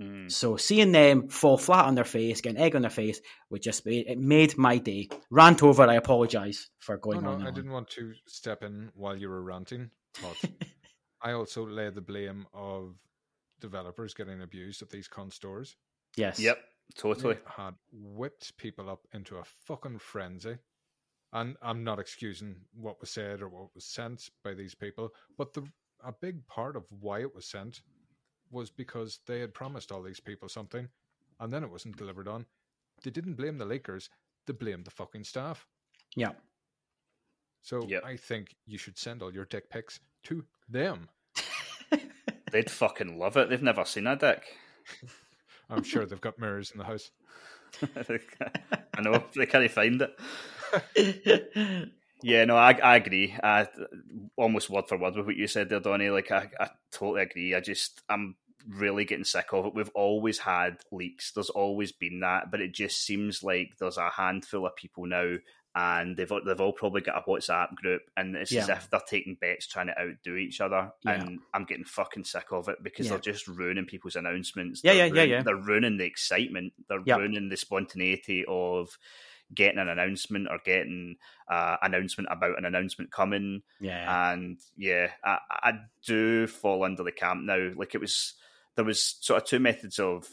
[0.00, 0.30] Mm.
[0.30, 3.20] So seeing them fall flat on their face, getting egg on their face,
[3.50, 5.08] would just be it made my day.
[5.30, 5.84] Rant over.
[5.84, 7.34] I apologise for No, going no, on.
[7.36, 7.54] and I on.
[7.54, 9.90] didn't want to step in while you were ranting,
[10.20, 10.50] but
[11.22, 12.96] I also lay the blame of
[13.60, 15.76] developers getting abused at these con stores.
[16.16, 16.38] Yes.
[16.40, 16.58] Yep,
[16.96, 17.34] totally.
[17.34, 20.56] They had whipped people up into a fucking frenzy.
[21.32, 25.52] And I'm not excusing what was said or what was sent by these people, but
[25.52, 25.64] the
[26.04, 27.80] a big part of why it was sent
[28.54, 30.88] was because they had promised all these people something
[31.40, 32.46] and then it wasn't delivered on.
[33.02, 34.08] They didn't blame the leakers,
[34.46, 35.66] they blamed the fucking staff.
[36.16, 36.32] Yeah.
[37.62, 38.04] So Yep.
[38.04, 41.08] I think you should send all your dick pics to them.
[42.52, 43.50] They'd fucking love it.
[43.50, 44.44] They've never seen a dick.
[45.70, 47.10] I'm sure they've got mirrors in the house.
[48.96, 51.90] I know they can't find it.
[52.22, 53.34] Yeah, no, I, I agree.
[53.42, 53.66] I
[54.36, 56.08] almost word for word with what you said there, Donny.
[56.10, 57.54] Like, I, I totally agree.
[57.54, 58.36] I just, I'm
[58.68, 59.74] really getting sick of it.
[59.74, 61.32] We've always had leaks.
[61.32, 65.36] There's always been that, but it just seems like there's a handful of people now,
[65.76, 69.36] and they've they've all probably got a WhatsApp group, and it's as if they're taking
[69.40, 70.92] bets trying to outdo each other.
[71.04, 71.12] Yeah.
[71.22, 73.10] And I'm getting fucking sick of it because Yeah.
[73.10, 74.82] they're just ruining people's announcements.
[74.84, 75.42] Yeah, They're yeah, yeah, ruin- yeah.
[75.42, 76.72] They're ruining the excitement.
[76.88, 77.16] They're Yeah.
[77.16, 78.96] ruining the spontaneity of
[79.54, 81.16] getting an announcement or getting
[81.50, 83.62] uh, announcement about an announcement coming.
[83.80, 84.32] Yeah.
[84.32, 85.72] And yeah, I, I
[86.06, 87.70] do fall under the camp now.
[87.76, 88.34] Like it was,
[88.76, 90.26] there was sort of two methods of,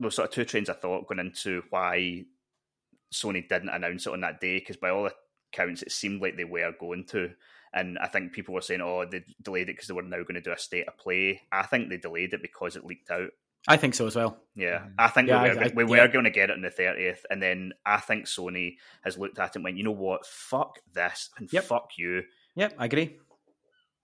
[0.00, 2.24] well, sort of two trains of thought going into why
[3.12, 4.58] Sony didn't announce it on that day.
[4.58, 5.10] Because by all
[5.52, 7.30] accounts, it seemed like they were going to.
[7.72, 10.34] And I think people were saying, oh, they delayed it because they were now going
[10.34, 11.42] to do a state of play.
[11.50, 13.30] I think they delayed it because it leaked out.
[13.66, 14.36] I think so as well.
[14.54, 14.84] Yeah.
[14.98, 16.06] I think Yeah, we I- were, I- we were yeah.
[16.06, 19.48] going to get it on the thirtieth, and then I think Sony has looked at
[19.50, 21.64] it and went, you know what, fuck this and Yep.
[21.64, 22.24] fuck you,
[22.56, 23.16] Yep, I agree.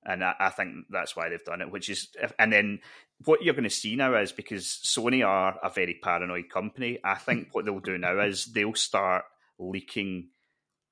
[0.07, 1.71] and I, I think that's why they've done it.
[1.71, 2.09] Which is,
[2.39, 2.79] and then
[3.25, 6.99] what you're going to see now is because Sony are a very paranoid company.
[7.05, 9.25] I think what they'll do now is they'll start
[9.59, 10.29] leaking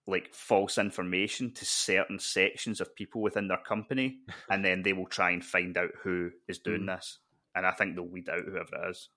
[0.06, 4.18] like false information to certain sections of people within their company,
[4.50, 6.96] and then they will try and find out who is doing Mm.
[6.96, 7.18] this.
[7.54, 9.08] And I think they'll weed out whoever it is.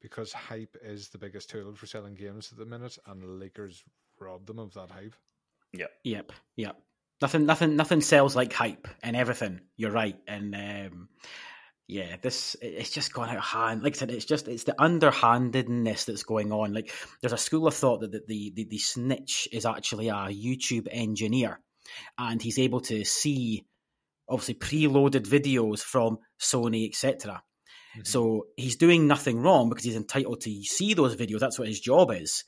[0.00, 3.82] Because hype is the biggest tool for selling games at the minute, and the leakers
[4.18, 5.14] rob them of that hype.
[5.72, 5.90] Yep.
[6.04, 6.76] Yep, yep.
[7.20, 9.60] Nothing, nothing, nothing sells like hype and everything.
[9.76, 11.08] You're right, and um,
[11.92, 13.82] yeah, this it's just gone out of hand.
[13.82, 16.72] Like I said, it's just it's the underhandedness that's going on.
[16.72, 16.90] Like
[17.20, 20.88] there's a school of thought that the the, the, the snitch is actually a YouTube
[20.90, 21.60] engineer,
[22.16, 23.66] and he's able to see
[24.28, 27.42] obviously preloaded videos from Sony, etc.
[27.98, 28.06] Mhm.
[28.06, 31.40] So he's doing nothing wrong because he's entitled to see those videos.
[31.40, 32.44] That's what his job is.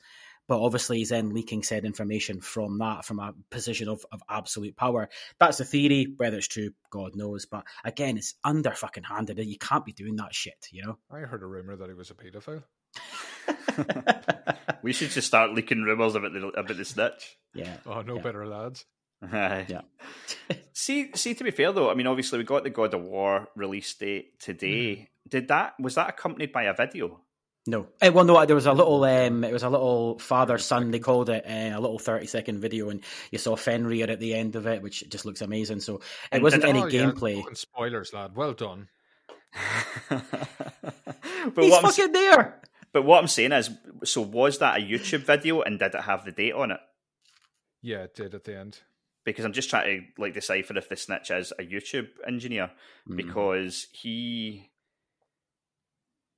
[0.47, 4.75] But obviously, he's then leaking said information from that, from a position of, of absolute
[4.75, 5.09] power.
[5.39, 6.13] That's the theory.
[6.17, 7.45] Whether it's true, God knows.
[7.45, 9.39] But again, it's under fucking handed.
[9.39, 10.97] You can't be doing that shit, you know?
[11.11, 12.63] I heard a rumor that he was a paedophile.
[14.83, 17.37] We should just start leaking rumors about the about the snitch.
[17.55, 17.77] yeah.
[17.87, 18.21] Oh, no Yeah.
[18.21, 18.85] better lads.
[19.23, 19.65] Aye.
[19.67, 19.81] Yeah.
[20.73, 21.33] see, see.
[21.33, 24.39] To be fair, though, I mean, obviously, we got the God of War release date
[24.39, 24.67] today.
[24.67, 25.03] Mm-hmm.
[25.29, 27.19] Did that was that accompanied by a video?
[27.67, 27.87] No.
[27.99, 28.45] Eh, well, no.
[28.45, 29.03] There was a little.
[29.03, 30.91] Um, it was a little father son.
[30.91, 33.01] They called it uh, a little thirty second video, and
[33.31, 35.79] you saw Fenrir at the end of it, which just looks amazing.
[35.79, 36.01] So it
[36.31, 37.39] And wasn't did- any Oh, gameplay.
[37.41, 38.35] fucking spoilers, lad.
[38.35, 38.89] Well done.
[40.09, 40.21] but
[41.63, 42.61] He's what I'm, s- fucking there.
[42.93, 43.69] but what I'm saying is,
[44.03, 46.79] so was that a YouTube video, and did it have the date on it?
[47.81, 48.79] Yeah, it did at the end.
[49.23, 52.69] Because I'm just trying to like decipher if the snitch is a YouTube engineer
[53.09, 53.17] Mm.
[53.17, 54.69] because he.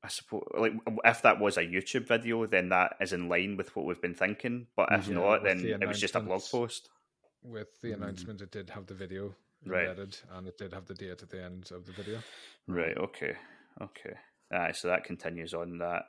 [0.07, 0.71] I suppose, like,
[1.03, 4.13] if that was a YouTube video, then that is in line with what we've been
[4.15, 4.67] thinking.
[4.73, 5.15] But if Mhm.
[5.15, 6.89] not, then the it was just a blog post.
[7.43, 7.95] With the Mm.
[7.95, 9.35] announcement, it did have the video
[9.65, 9.89] Right.
[9.89, 12.23] embedded, and it did have the date at the end of the video.
[12.67, 12.95] Right.
[12.97, 13.35] Okay.
[13.81, 14.13] Okay.
[14.49, 14.71] Aye.
[14.71, 16.05] So that continues on that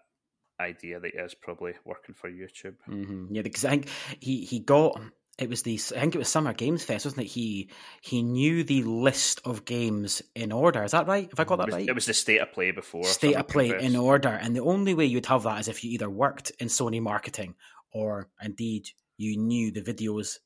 [0.61, 2.81] idea that he is probably working for YouTube.
[2.85, 3.89] hmm Yeah, because I think
[4.21, 5.01] he he got
[5.39, 7.31] it was the I think it was Summer Games Fest, wasn't it?
[7.31, 7.71] He
[8.01, 10.83] he knew the list of games in order.
[10.83, 11.29] Is that right?
[11.31, 11.89] Have I got It that was, right?
[11.89, 13.05] it was the state of play before.
[13.05, 14.03] State Summer of play Game in Fest.
[14.03, 17.01] order, and the only way you'd have that is if you either worked in Sony
[17.01, 17.55] marketing
[17.93, 20.39] or indeed you knew the videos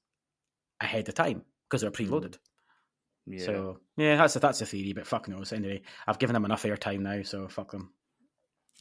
[0.81, 2.13] ahead of time because they're hmm.
[2.13, 2.37] preloaded.
[3.27, 3.45] Yeah.
[3.47, 5.53] So yeah, that's a, that's a theory, but fuck knows.
[5.53, 7.93] Anyway, I've given them enough airtime now, so fuck them.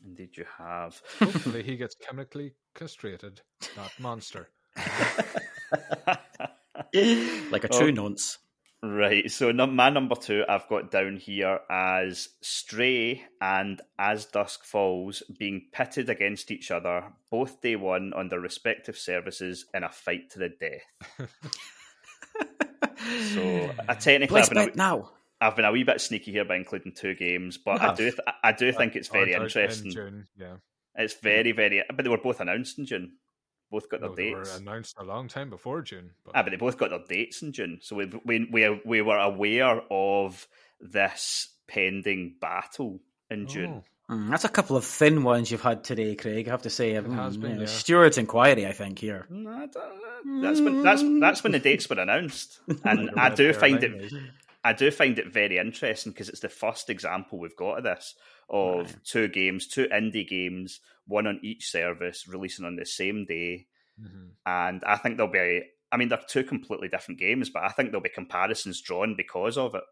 [0.03, 0.99] Indeed, you have.
[1.19, 3.41] Hopefully, he gets chemically castrated,
[3.75, 4.49] that monster.
[7.51, 7.91] like a true Oh.
[7.91, 8.37] nonce.
[8.83, 9.29] Right.
[9.29, 15.21] So num- my number two, I've got down here as Stray and As Dusk Falls
[15.37, 20.31] being pitted against each other, both day one on their respective services in a fight
[20.31, 21.29] to the death.
[23.33, 25.09] So I technically Let's have an, bet now.
[25.39, 28.03] I've been a wee bit sneaky here by including two games, but I ah, do
[28.11, 29.91] th- I do think it's very Aren't in interesting.
[29.91, 30.55] June, yeah.
[30.95, 33.13] It's very very, but they were both announced in June.
[33.71, 34.57] Both got their No, they were dates.
[34.57, 36.11] announced a long time before June.
[36.25, 39.01] But Ah, but they both got their dates in June, so we we we, we
[39.01, 40.47] were aware of
[40.81, 42.99] this pending battle
[43.29, 43.67] in June.
[43.77, 46.45] Oh, Mm, that's a couple of thin ones you've had today, Craig.
[46.49, 47.67] I have to say, It has Mm, been, you know, yeah.
[47.67, 49.25] Steward's inquiry, I think here.
[49.29, 49.67] No, I
[50.41, 53.53] That's when that's that's when the dates were announced, and like a I red do
[53.53, 54.13] find it eyes.
[54.65, 58.15] I do find it very interesting because it's the first example we've got of this
[58.49, 58.95] of Right.
[59.05, 60.81] two games, two indie games,
[61.11, 63.67] one on each service releasing on the same day,
[64.01, 64.29] Mhm.
[64.45, 65.63] and I think there'll be.
[65.91, 69.57] I mean, they're two completely different games, but I think there'll be comparisons drawn because
[69.57, 69.83] of it.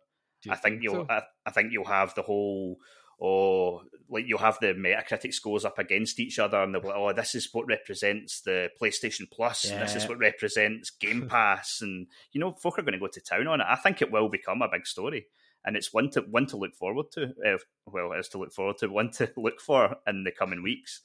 [0.50, 1.06] I think you'll.
[1.06, 1.08] so?
[1.10, 2.78] I, I think you'll have the whole.
[3.22, 6.96] Oh, like you'll have the Metacritic scores up against each other, and they'll be like,
[6.98, 11.82] "Oh, this is what represents the PlayStation Plus, and this is what represents Game Pass,"
[11.82, 13.68] and you know, folk are going to go to town on it.
[13.68, 15.26] I think it will become a big story,
[15.66, 17.24] and it's one to one to look forward to.
[17.24, 21.02] Uh, well, it's to look forward to, one to look for in the coming weeks.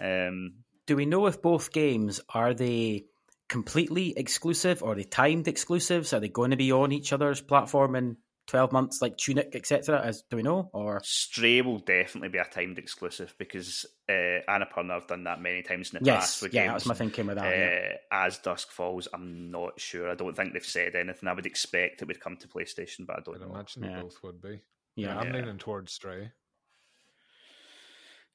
[0.00, 0.54] Um,
[0.86, 3.06] Do we know if both games are they
[3.48, 6.12] completely exclusive or are they timed exclusives?
[6.12, 8.16] Are they going to be on each other's platform in
[8.46, 10.00] twelve months, like Tunic, etc.?
[10.02, 10.70] As do we know?
[10.72, 14.12] Or Stray will definitely be a timed exclusive because uh,
[14.48, 16.70] Annapurna have done that many times in the yes, past with yeah, games.
[16.70, 17.56] that was my thinking with that.
[17.56, 17.88] yeah.
[18.12, 20.10] Uh, as Dusk Falls, I'm not sure.
[20.10, 21.28] I don't think they've said anything.
[21.28, 23.46] I would expect it would come to PlayStation, but I don't know.
[23.46, 23.54] I'd know.
[23.54, 24.02] imagine Yeah.
[24.02, 24.60] both would be.
[24.94, 25.08] Yeah.
[25.08, 26.30] Yeah, I'm leaning towards Stray.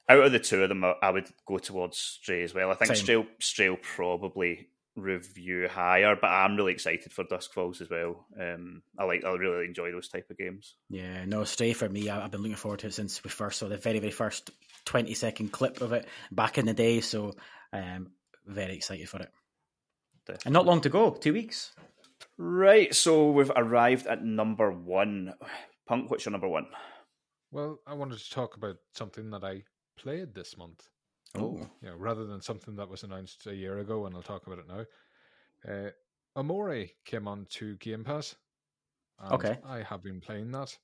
[0.09, 2.69] Out of the two of them, I- I would go towards Stray as well.
[2.69, 3.03] I think Same.
[3.05, 8.25] Stray, Stray will probably review higher, but I'm really excited for Dusk Falls as well.
[8.39, 10.75] Um, I like, I really enjoy those type of games.
[10.89, 13.59] Yeah, no, Stray for me, I, I've been looking forward to it since we first
[13.59, 14.51] saw the very, very first
[14.85, 17.01] 20 second clip of it back in the day.
[17.01, 17.33] So,
[17.73, 18.11] um,
[18.45, 19.31] very excited for it.
[20.45, 21.73] And not long to go, two weeks.
[22.37, 25.33] Right, so we've arrived at number one.
[25.87, 26.67] Punk, what's your number one?
[27.51, 29.63] Well, I wanted to talk about something that I
[29.97, 30.81] played this month.
[31.35, 34.47] Oh, You know, rather than something that was announced a year ago, and I'll talk
[34.47, 34.85] about it now.
[35.67, 35.89] Uh,
[36.37, 38.35] Omori came on to Game Pass.
[39.31, 39.57] Okay.
[39.65, 40.75] I have been playing that.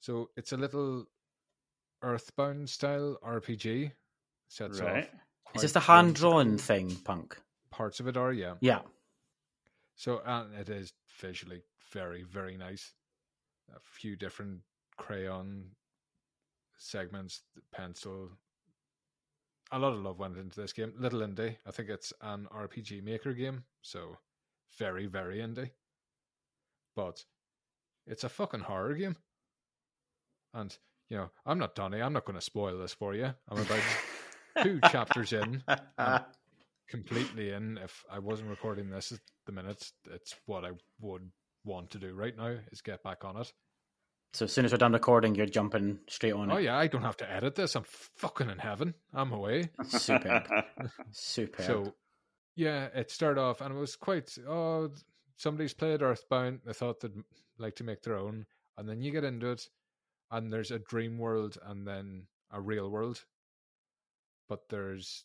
[0.00, 1.06] So it's a little
[2.02, 3.92] Earthbound style RPG.
[4.48, 5.04] Sets right.
[5.04, 5.54] off.
[5.54, 7.40] Is this the hand drawn thing, Punk?
[7.70, 8.54] Parts of it are, yeah.
[8.60, 8.80] Yeah.
[9.96, 11.62] So and it is visually
[11.92, 12.92] very, very nice.
[13.74, 14.60] A few different
[14.96, 15.70] crayon
[16.78, 18.30] segments, pencil.
[19.74, 20.92] A lot of love went into this game.
[20.96, 21.56] Little indie.
[21.66, 24.18] I think it's an RPG maker game, so
[24.78, 25.70] very, very indie.
[26.94, 27.24] But
[28.06, 29.16] it's a fucking horror game.
[30.52, 30.78] And,
[31.10, 32.00] you know, I'm not Donny.
[32.00, 33.34] I'm not going to spoil this for you.
[33.48, 33.82] I'm about
[34.62, 35.64] two chapters in.
[35.98, 36.20] I'm
[36.88, 37.76] completely in.
[37.78, 40.70] If I wasn't recording this at the minute, it's what I
[41.00, 41.28] would
[41.64, 43.52] want to do right now is get back on it.
[44.34, 46.64] So as soon as we're done recording, you're jumping straight on Oh it.
[46.64, 47.76] yeah, I don't have to edit this.
[47.76, 48.94] I'm fucking in heaven.
[49.12, 49.70] I'm away.
[49.86, 50.48] Superb.
[51.12, 51.64] Superb.
[51.66, 51.94] So
[52.56, 54.90] yeah, it started off and it was quite oh
[55.36, 56.60] somebody's played Earthbound.
[56.66, 57.12] They thought they'd
[57.58, 59.68] like to make their own, and then you get into it,
[60.32, 63.24] and there's a dream world and then a real world,
[64.48, 65.24] but there's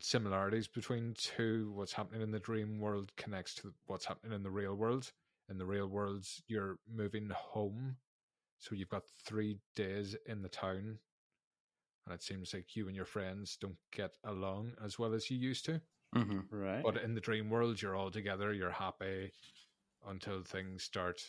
[0.00, 1.70] similarities between two.
[1.74, 5.12] What's happening in the dream world connects to what's happening in the real world.
[5.48, 7.96] In the real world you're moving home,
[8.58, 10.98] so you've got three days in the town,
[12.06, 15.36] and it seems like you and your friends don't get along as well as you
[15.38, 15.80] used to.
[16.14, 16.46] Mhm.
[16.50, 16.82] Right.
[16.82, 19.32] But in the dream world, you're all together, you're happy
[20.06, 21.20] until things start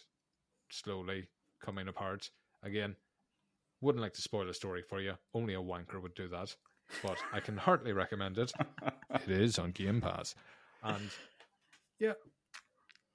[0.70, 1.28] slowly
[1.60, 2.30] coming apart.
[2.64, 2.96] Again,
[3.82, 5.18] wouldn't like to spoil a story for you.
[5.34, 6.56] Only a wanker would do that.
[7.04, 8.52] But I can heartily recommend it.
[9.12, 10.36] It is on Game Pass.
[10.84, 11.10] And
[12.00, 12.14] yeah,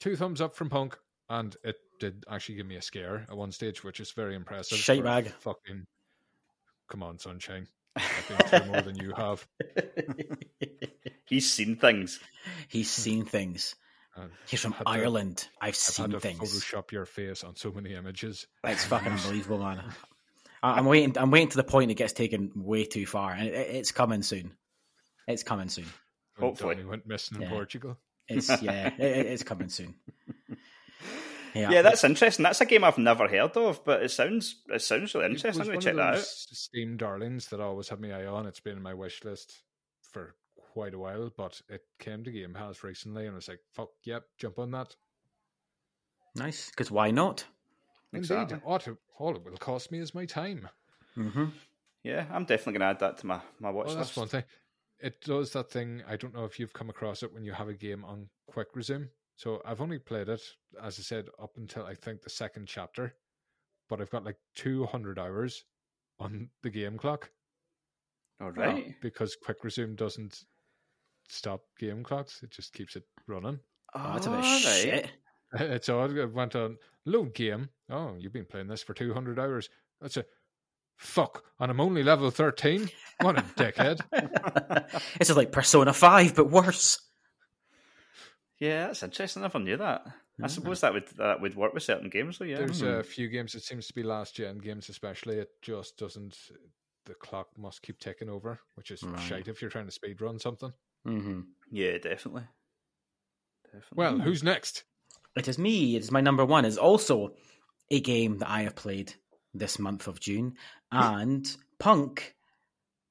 [0.00, 0.98] two thumbs up from Punk.
[1.28, 4.78] And it did actually give me a scare at one stage, which is very impressive.
[4.78, 5.32] Shite for bag.
[5.40, 5.86] Fucking.
[6.90, 7.66] Come on, sunshine.
[7.96, 9.46] I've been more than you have.
[11.26, 12.20] He's seen things.
[12.68, 13.74] He's seen things.
[14.16, 15.48] And He's from I've had to- Ireland.
[15.60, 16.38] I've I've seen had to things.
[16.38, 18.46] Photoshop your face on so many images.
[18.62, 19.82] It's fucking unbelievable, man.
[20.62, 21.18] I- I'm waiting.
[21.18, 24.22] I'm waiting to the point it gets taken way too far, and it, it's coming
[24.22, 24.52] soon.
[25.26, 25.86] It's coming soon.
[26.38, 26.76] Hopefully.
[26.76, 27.48] Donny went missing Yeah.
[27.48, 27.98] in Portugal.
[28.28, 29.96] It's yeah, it, it- it's coming soon.
[31.54, 31.82] Yeah, Yeah.
[31.82, 32.42] that's interesting.
[32.42, 35.60] That's a game I've never heard of, but it sounds it sounds really interesting.
[35.62, 36.18] I'm going to check that out.
[36.20, 38.46] Steam darlings that I always had my eye on.
[38.46, 39.62] It's been in my wish list
[40.02, 40.34] for
[40.72, 43.90] quite a while, but it came to Game Pass recently, and I was like, "Fuck,
[44.04, 44.96] yep, jump on that."
[46.34, 46.70] nice.
[46.70, 47.44] Because why not?
[48.12, 48.54] Exactly.
[48.54, 48.88] Indeed, all it,
[49.18, 50.68] all it will cost me is my time.
[51.16, 51.46] Mm-hmm.
[52.02, 54.08] Yeah, I'm definitely going to add that to my my watch Well, list.
[54.10, 54.44] that's one thing.
[55.00, 56.02] It does that thing.
[56.08, 58.68] I don't know if you've come across it when you have a game on quick
[58.74, 59.08] resume.
[59.36, 60.42] So I've only played it,
[60.82, 63.14] as I said, up until I think the second chapter.
[63.88, 65.64] but I've got like 200 hours
[66.20, 67.30] on the game clock
[68.40, 68.86] All right.
[68.86, 70.44] Um, because Quick Resume doesn't
[71.28, 73.58] stop game clocks; it just keeps it running.
[73.94, 74.60] Oh, that's a bit All right.
[74.62, 75.10] shit.
[75.56, 76.18] It's odd.
[76.18, 77.68] I went on load game.
[77.88, 79.68] Oh, you've been playing this for 200 hours.
[80.00, 80.24] That's a
[80.96, 82.90] fuck, and I'm only level 13.
[83.20, 84.00] What a dickhead.
[85.20, 86.98] it's is like Persona 5, but worse.
[88.64, 89.42] Yeah, that's interesting.
[89.42, 90.06] I never knew that.
[90.42, 90.50] I Mm.
[90.50, 92.44] suppose that would that would work with certain games, though.
[92.44, 92.56] Yeah.
[92.58, 92.86] There's Hmm.
[92.86, 93.54] a few games.
[93.54, 95.38] It seems to be last gen games, especially.
[95.38, 96.50] It just doesn't.
[97.04, 99.20] The clock must keep ticking over, which is Right.
[99.20, 100.72] shite if you're trying to speed run something.
[101.04, 102.44] hmm yeah, definitely.
[103.64, 103.96] Definitely.
[103.96, 104.84] Well, who's next?
[105.36, 105.96] It is me.
[105.96, 106.64] It is my number one.
[106.64, 107.36] Is also
[107.90, 109.14] a game that I have played
[109.52, 110.56] this month of June.
[110.92, 111.44] And
[111.78, 112.36] Punk,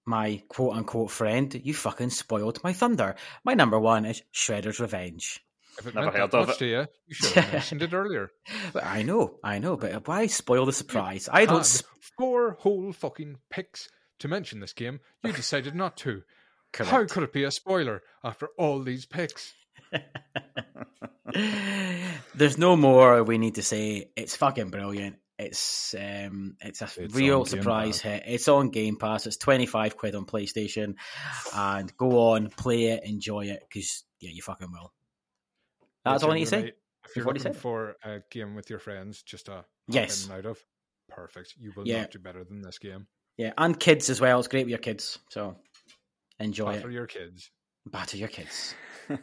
[0.06, 3.16] my quote unquote friend, you fucking spoiled my thunder.
[3.44, 5.40] My number one is Shredder's Revenge.
[5.80, 6.60] If it Never meant heard that of much it.
[6.60, 8.30] to you, you should have mentioned it earlier.
[8.74, 11.28] But I know, I know, but why spoil the surprise?
[11.32, 11.66] I don't.
[11.66, 13.90] Sp- four whole fucking picks
[14.20, 15.00] to mention this game.
[15.24, 16.22] You decided not to.
[16.76, 19.54] How could it be a spoiler after all these picks?
[22.36, 24.10] There's no more we need to say.
[24.16, 25.18] It's fucking brilliant.
[25.40, 28.24] It's um, it's a It's real surprise hit.
[28.28, 29.26] It's on Game Pass.
[29.26, 30.96] It's twenty five quid on PlayStation,
[31.56, 34.94] and go on, play it, enjoy it, because yeah, you fucking will.
[36.06, 36.72] That's all I need to say.
[37.06, 40.26] If you're looking for a game with your friends, just a Yes.
[40.26, 40.64] in and out of,
[41.10, 41.56] perfect.
[41.58, 42.02] You will Yeah.
[42.02, 43.08] not do better than this game.
[43.36, 44.40] Yeah, and kids as well.
[44.40, 45.58] It's great with your kids, so
[46.40, 46.94] enjoy For it.
[46.94, 47.50] your kids.
[47.86, 48.76] Batter your kids.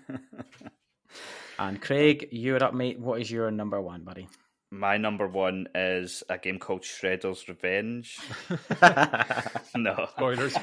[1.59, 2.99] And Craig, you're up, mate.
[2.99, 4.29] What is your number one, buddy?
[4.71, 8.21] My number one is a game called Shredder's Revenge.
[9.75, 10.09] no.
[10.13, 10.57] Spoilers.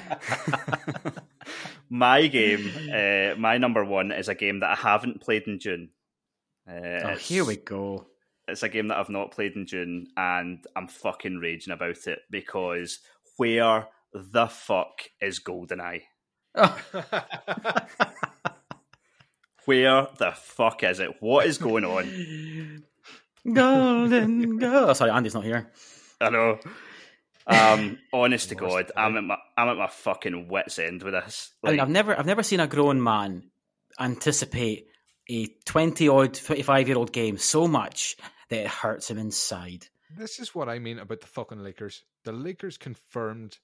[1.89, 5.89] my game, uh, my number one is a game that I haven't played in June.
[6.69, 8.07] Uh, oh, here we go.
[8.47, 12.19] It's a game that I've not played in June, and I'm fucking raging about it
[12.31, 12.99] because
[13.35, 16.03] where the fuck is GoldenEye?
[19.65, 21.21] Where the fuck is it?
[21.21, 22.83] What is going on?
[23.53, 24.89] Golden girl.
[24.89, 25.71] Oh, sorry, Andy's not here.
[26.19, 26.59] I know.
[27.45, 28.91] Um, honest to God.
[28.97, 31.51] I'm at my I'm at my fucking wits end with this.
[31.63, 33.49] I mean, I've never, I've never seen a grown man
[33.99, 34.87] anticipate
[35.29, 38.17] a twenty odd, twenty five year old game so much
[38.49, 39.87] that it hurts him inside.
[40.17, 42.01] this is what I mean about the fucking leakers.
[42.25, 43.57] The leakers confirmed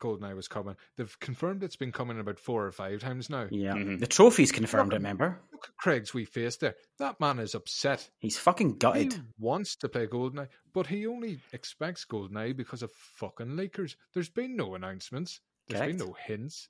[0.00, 0.76] GoldenEye was coming.
[0.96, 3.46] They've confirmed it's been coming about four or five times now.
[3.50, 4.00] Yeah, Mhm.
[4.00, 4.92] the trophies confirmed.
[4.92, 6.74] it, Look- Remember, Look at Craig's wee face there.
[6.98, 8.10] That man is upset.
[8.18, 9.12] he's fucking gutted.
[9.12, 13.96] He wants to play GoldenEye, but he only expects GoldenEye because of fucking leakers.
[14.14, 15.40] There's been no announcements.
[15.68, 16.68] There's been no hints.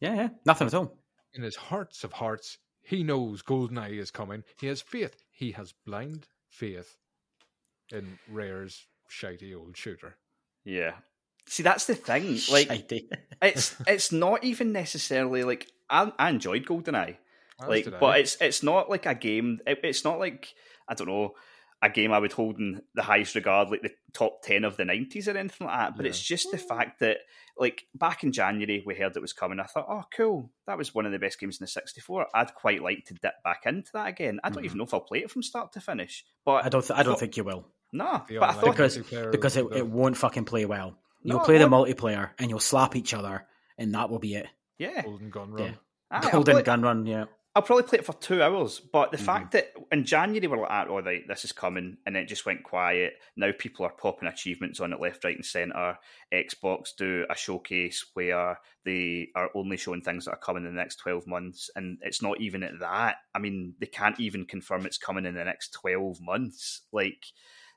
[0.00, 0.98] Yeah, yeah, nothing at all.
[1.34, 4.42] In his hearts of hearts, he knows GoldenEye is coming.
[4.60, 5.22] He has faith.
[5.30, 6.98] He has blind faith
[7.90, 10.16] in Rare's shitey old shooter.
[10.64, 10.98] yeah.
[11.46, 12.38] See, that's the thing.
[12.50, 13.08] Like, Shitey.
[13.42, 17.16] it's it's not even necessarily like I, I enjoyed GoldenEye,
[17.60, 17.98] As like, did I.
[17.98, 19.58] but it's it's not like a game.
[19.66, 20.54] It, it's not like
[20.88, 21.34] I don't know
[21.84, 24.84] a game I would hold in the highest regard, like the top ten of the
[24.84, 25.96] nineties or anything like that.
[25.96, 26.10] But Yeah.
[26.10, 27.16] it's just the fact that,
[27.58, 29.58] like, back in January we heard it was coming.
[29.58, 32.28] I thought, oh, cool, that was one of the best games in the sixty four.
[32.32, 34.38] I'd quite like to dip back into that again.
[34.44, 34.66] I don't Mhm.
[34.66, 37.02] even know if I'll play it from start to finish, but I don't, th- I
[37.02, 38.22] don't thought- think you will no.
[38.28, 38.96] The But I thought Because-
[39.32, 40.96] because it, it won't fucking play well.
[41.22, 43.46] You'll No, it play the multiplayer and you'll slap each other,
[43.78, 44.46] and that will be it.
[44.78, 45.64] yeah, Golden Gun Run.
[45.64, 45.74] Yeah.
[46.10, 47.24] Aye, I'll Golden play- gun run, yeah.
[47.54, 49.24] I'll probably play it for two hours, but the Mhm.
[49.26, 52.46] fact that in January we're like, ah, all right, this is coming, and it just
[52.46, 53.20] went quiet.
[53.36, 55.98] Now people are popping achievements on it left, right, and centre.
[56.32, 60.80] Xbox do a showcase where they are only showing things that are coming in the
[60.80, 63.16] next 12 months, and it's not even at that.
[63.34, 66.82] I mean, they can't even confirm it's coming in the next 12 months.
[66.90, 67.26] Like,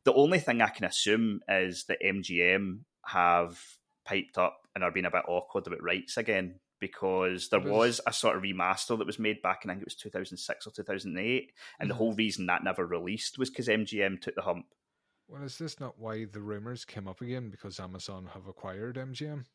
[0.05, 3.59] the only thing I can assume is that MGM have
[4.05, 8.01] piped up and are being a bit awkward about rights again because there Was- was
[8.07, 10.71] a sort of remaster that was made back in I think it was 2006 or
[10.71, 11.97] 2008 and the Mhm.
[11.97, 14.67] whole reason that never released was because MGM took the hump
[15.27, 17.49] Well, is this not why the rumors came up again?
[17.49, 19.45] Because Amazon have acquired MGM,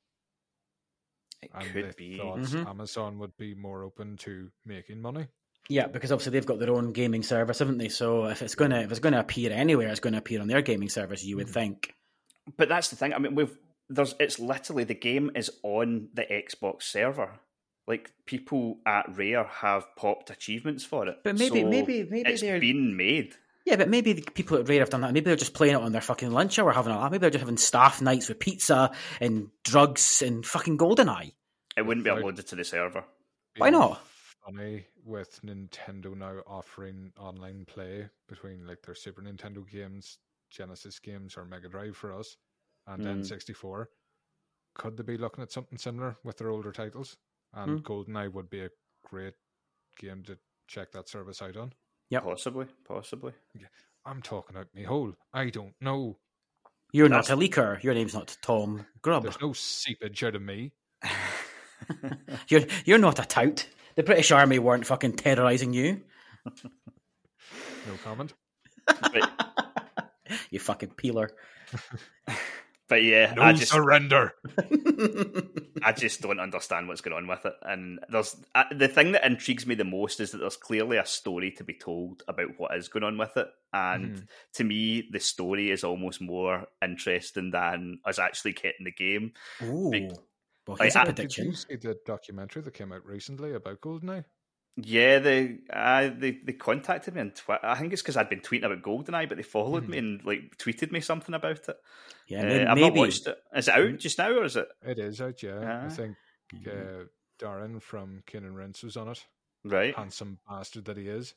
[1.43, 2.67] it and could they be thought Mhm.
[2.67, 5.29] Amazon would be more open to making money.
[5.69, 7.89] Yeah, because obviously they've got their own gaming service, haven't they?
[7.89, 10.89] So if it's gonna if it's gonna appear anywhere, it's gonna appear on their gaming
[10.89, 11.23] service.
[11.25, 11.53] You would Mhm.
[11.53, 11.95] think.
[12.57, 13.57] But that's the thing I mean we've
[13.89, 17.41] there's it's literally the game is on the Xbox server
[17.87, 22.41] like people at Rare have popped achievements for it But maybe- So maybe- maybe it's
[22.43, 23.35] they're- been made
[23.67, 25.13] Yeah, but maybe the people at Rare have done that.
[25.13, 27.11] Maybe they're just playing it on their fucking lunch hour, having a laugh.
[27.11, 28.91] Maybe they're just having staff nights with pizza
[29.21, 31.33] and drugs and fucking GoldenEye.
[31.77, 32.23] it wouldn't be Right.
[32.23, 33.05] uploaded to the server
[33.57, 34.01] Why not?
[34.45, 40.19] Funny with Nintendo now offering online play between like their Super Nintendo games
[40.51, 42.37] Genesis games or Mega Drive for us,
[42.87, 43.21] and Mm.
[43.21, 43.87] N64.
[44.75, 47.17] Could they be looking at something similar with their older titles?
[47.53, 48.71] And GoldenEye would be a
[49.05, 49.35] great
[49.99, 50.39] game to
[50.69, 51.73] check that service out on.
[52.11, 53.33] Yeah, Possibly, possibly.
[54.05, 55.15] I'm talking out me hole.
[55.33, 56.19] I don't know.
[56.93, 57.81] You're not a leaker.
[57.83, 59.23] Your name's not Tom Grubb.
[59.25, 60.73] There's no seepage out of me.
[62.49, 63.67] You're you're not a tout.
[63.97, 66.03] The British Army weren't fucking terrorising you.
[67.87, 68.35] No comment.
[70.31, 71.31] But, You fucking peeler.
[72.89, 74.33] but yeah, No I just surrender.
[75.83, 77.55] I just don't understand what's going on with it.
[77.63, 81.07] And there's uh, the thing that intrigues me the most is that there's clearly a
[81.07, 83.47] story to be told about what is going on with it.
[83.73, 84.27] And Mhm.
[84.55, 89.33] to me, the story is almost more interesting than us actually getting the game.
[89.63, 89.91] Ooh.
[89.91, 90.13] Big-
[90.67, 93.81] Well, Like, here's a I- Did you see the documentary that came out recently about
[93.81, 94.25] GoldenEye?
[94.87, 97.65] Yeah, they uh, they they contacted me on Twitter.
[97.65, 100.57] I think it's because I'd been tweeting about GoldenEye, but they followed me and like
[100.59, 101.77] tweeted me something about it.
[102.29, 102.89] Yeah, Uh, may- I've maybe.
[102.89, 103.39] not watched it.
[103.57, 105.61] Is it out just now, or is it It is out, yeah.
[105.83, 105.87] Ah.
[105.87, 106.17] I think
[106.55, 107.01] Mm-hmm.
[107.01, 107.05] uh,
[107.39, 109.25] Darren from Keenan Rince was on it.
[109.65, 109.95] right?
[109.95, 111.35] Handsome bastard that he is.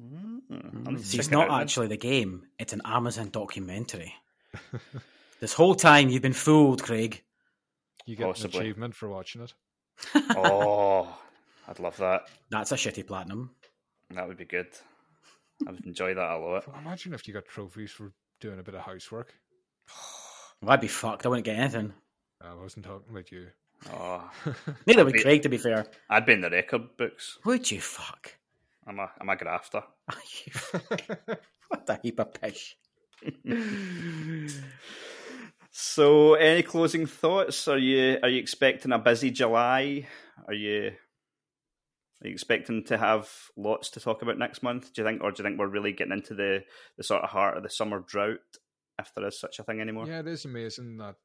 [0.00, 1.60] Mm, I'll Mm, need to see, it's check it not out then.
[1.62, 2.46] actually the game.
[2.58, 4.14] It's an Amazon documentary.
[5.40, 7.22] this whole time you've been fooled, Craig.
[8.06, 8.58] You get Possibly.
[8.60, 9.52] an achievement for watching it.
[10.36, 11.18] oh,
[11.68, 12.22] I'd love that.
[12.50, 13.50] That's a shitty platinum.
[14.10, 14.68] That would be good.
[15.66, 16.64] I would enjoy that a lot.
[16.80, 19.34] Imagine if you got trophies for doing a bit of housework.
[20.62, 21.26] Well, I'd be fucked.
[21.26, 21.92] I wouldn't get anything.
[22.40, 23.48] I wasn't talking about you.
[23.92, 24.28] Oh,
[24.86, 25.86] Neither would be- Craig, to be fair.
[26.08, 27.38] I'd be in the record books.
[27.44, 28.34] Would you fuck?
[28.86, 29.82] I'm a I'm a grafter.
[31.68, 32.76] what a heap of pish.
[35.70, 37.68] So, any closing thoughts?
[37.68, 40.06] Are you are you expecting a busy July?
[40.46, 40.92] Are you
[42.22, 44.92] are you expecting to have lots to talk about next month?
[44.92, 46.64] Do you think, or do you think we're really getting into the
[46.96, 48.40] the sort of heart of the summer drought,
[48.98, 50.06] if there is such a thing anymore?
[50.06, 51.16] yeah, it is amazing that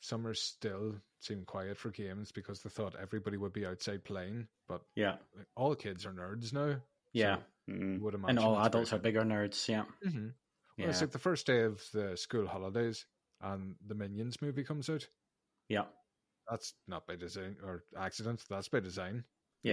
[0.00, 4.82] summer still seemed quiet for games because they thought everybody would be outside playing, but
[4.94, 5.16] Yeah.
[5.36, 6.80] like, all kids are nerds now.
[7.12, 7.38] Yeah.
[7.68, 8.00] Mm.
[8.00, 9.66] Would imagine And all it's adults are bigger nerds.
[9.68, 9.86] Yeah.
[10.04, 10.34] Mhm.
[10.76, 10.84] Yeah.
[10.84, 13.06] Well, it's like the first day of the school holidays,
[13.40, 15.08] and the Minions movie comes out.
[15.68, 15.86] Yeah.
[16.48, 18.44] That's not by design or accident.
[18.48, 19.24] That's by design.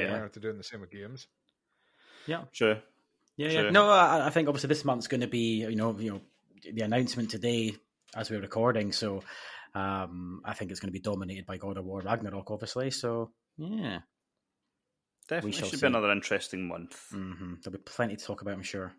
[0.01, 0.11] Yeah.
[0.13, 1.27] Why aren't they doing the same with games?
[2.27, 2.43] Yeah.
[2.51, 2.77] Sure.
[3.37, 3.63] Yeah, Sure.
[3.65, 3.69] yeah.
[3.71, 6.21] No, I, I think obviously this month's going to be, you know, you know,
[6.71, 7.75] the announcement today
[8.15, 8.91] as we're recording.
[8.91, 9.23] So,
[9.75, 12.91] um, I think it's going to be dominated by God of War Ragnarok, obviously.
[12.91, 13.99] So, yeah,
[15.27, 15.83] Definitely shall should see.
[15.85, 16.95] be another interesting month.
[17.13, 17.55] Mm-hmm.
[17.63, 18.93] there'll be plenty to talk about, I'm sure.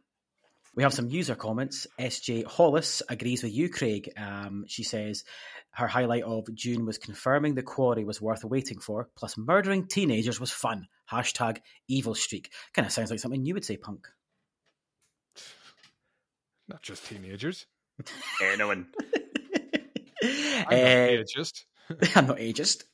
[0.77, 1.87] We have some user comments.
[2.01, 4.11] SJ Hollis agrees with you, Craig.
[4.17, 5.25] Um, she says
[5.71, 10.41] her highlight of June was confirming the quarry was worth waiting for, plus murdering teenagers
[10.41, 10.89] was fun.
[11.11, 11.59] Hashtag
[11.89, 12.53] evil streak.
[12.73, 14.09] Kind of sounds like something you would say, Punk.
[16.69, 17.67] Not just teenagers.
[18.43, 18.89] Anyone?
[20.23, 21.65] I'm Uh, not ageist.
[22.17, 22.85] I'm not ageist.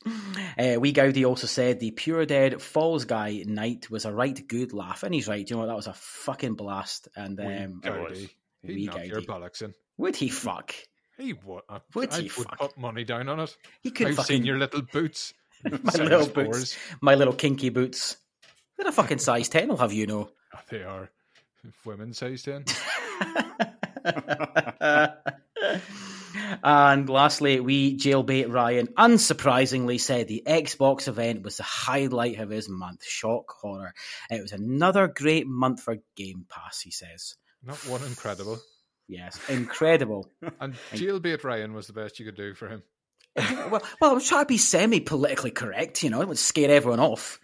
[0.59, 4.72] Uh, Wee Gowdy also said the Pure Dead Fall Guys night was a right good
[4.72, 5.03] laugh.
[5.03, 5.49] And he's right.
[5.49, 5.66] You know what?
[5.66, 7.09] That was a fucking blast.
[7.16, 8.09] And Wee um, It was.
[8.18, 8.30] Gowdy.
[8.64, 9.72] Wee He'd knock your bollocks in.
[9.97, 10.74] would he fuck?
[11.16, 11.62] He would.
[11.68, 12.59] I, Would I he would fuck?
[12.59, 13.57] put money down on it.
[13.82, 15.34] He could I've fucking seen your little boots.
[15.64, 16.47] my Size little fours.
[16.47, 18.16] boots, my little kinky boots.
[18.76, 20.30] What a fucking size ten I'll have you know.
[20.70, 21.11] They are
[21.84, 22.64] women size 10.
[26.62, 32.68] And lastly, we jailbait Ryan unsurprisingly said the Xbox event was the highlight of his
[32.68, 33.05] month.
[33.05, 33.94] Shock horror.
[34.30, 37.36] It was another great month for Game Pass, he says.
[37.62, 38.59] Not one incredible.
[39.09, 40.28] Yes, incredible.
[40.61, 42.82] And jailbait Ryan was the best you could do for him.
[43.36, 47.01] well, well, I'm trying to be semi politically correct, you know, I would scare everyone
[47.01, 47.40] off.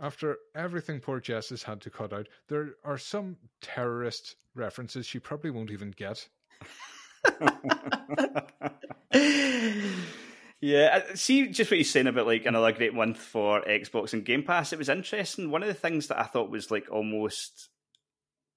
[0.00, 5.18] After everything poor Jess has had to cut out, there are some terrorist references she
[5.18, 6.28] probably won't even get.
[10.60, 14.42] Yeah, see, just what you're saying about like another great month for Xbox and Game
[14.42, 14.72] Pass.
[14.72, 15.50] It was interesting.
[15.50, 17.68] One of the things that I thought was like almost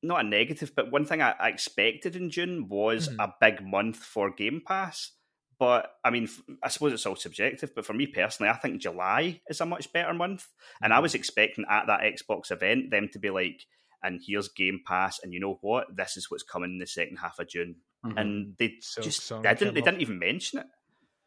[0.02, 3.16] not a negative, but one thing I, I expected in June was Mhm.
[3.20, 5.12] a big month for Game Pass.
[5.60, 6.30] But I mean,
[6.64, 7.76] I suppose it's all subjective.
[7.76, 10.48] But for me personally, I think July is a much better month,
[10.82, 13.66] and I was expecting at that Xbox event them to be like,
[14.02, 15.94] "And here's Game Pass, and you know what?
[15.98, 18.14] This is what's coming in the second half of June." Mhm.
[18.20, 19.74] And they Silk just Song didn't.
[19.74, 19.86] They up.
[19.86, 20.68] didn't even mention it.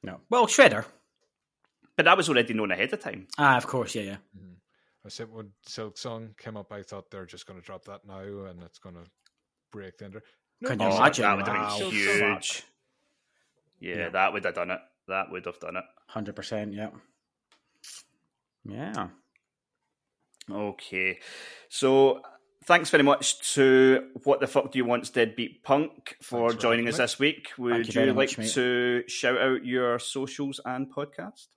[0.03, 0.21] no.
[0.31, 0.85] Well, Shredder.
[1.97, 3.29] But that was already known ahead of time.
[3.37, 4.17] Ah, of course, yeah, yeah.
[5.05, 8.21] I said when Silksong came up, I thought they're just going to drop that now
[8.21, 9.05] and it's going to
[9.71, 10.23] break the ender.
[10.65, 11.23] Can you Oh, imagine?
[11.25, 11.79] that would have Wow.
[11.79, 12.43] been Fuck.
[12.43, 12.63] huge.
[13.81, 14.09] Yeah, Yeah.
[14.11, 14.81] that would have done it.
[15.09, 15.85] That would have done it.
[16.07, 16.91] Hundred percent, yeah.
[18.65, 19.09] Yeah.
[20.51, 21.19] Okay.
[21.69, 22.23] So
[22.65, 26.89] thanks very much to What the Fuck Do You Want's Deadbeat Punk for Thanks joining
[26.89, 27.51] us this week.
[27.59, 31.49] Would you you, like much, to shout out your socials and podcast?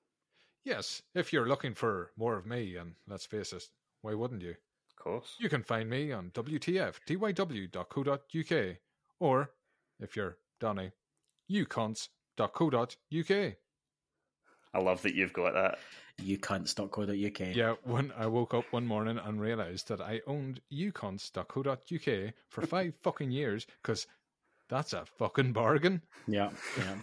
[0.63, 3.63] Yes, if you're looking for more of me, and let's face it,
[4.01, 4.55] why wouldn't you?
[4.89, 5.35] Of course.
[5.39, 8.77] You can find me on WTF, tyw.co.uk,
[9.19, 9.51] or
[9.99, 10.91] if you're Donny,
[11.51, 13.55] ucons.co.uk.
[14.75, 15.79] I love that you've got that.
[16.21, 17.55] You can't ucunts.co.uk.
[17.55, 22.93] Yeah, when I woke up one morning and realized that I owned ucons.co.uk for five
[23.03, 24.07] fucking years, because
[24.69, 26.01] that's a fucking bargain.
[26.27, 26.49] Yeah.
[26.77, 26.95] yeah.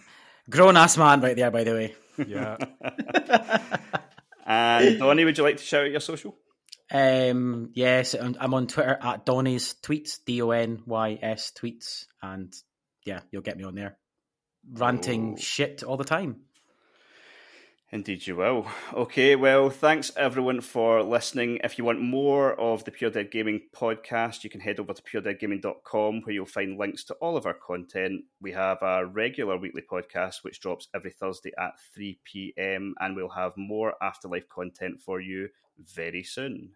[0.49, 1.95] Grown ass man right there, by the way.
[2.27, 2.57] Yeah,
[4.45, 6.35] And Donny, would you like to shout out your social?
[6.91, 12.05] Um, yes, I'm I'm on Twitter at Donny's tweets, D O N Y S tweets,
[12.21, 12.53] and
[13.05, 13.97] yeah, you'll get me on there,
[14.71, 15.41] ranting Oh.
[15.41, 16.41] shit all the time.
[17.93, 18.65] Indeed, you will.
[18.91, 21.59] Okay, well, thanks everyone for listening.
[21.63, 25.01] If you want more of the Pure Dead Gaming podcast, you can head over to
[25.03, 28.23] puredeadgaming.com where you'll find links to all of our content.
[28.41, 33.29] We have a regular weekly podcast which drops every Thursday at 3 pm, and we'll
[33.29, 36.71] have more Afterlife content for you very soon.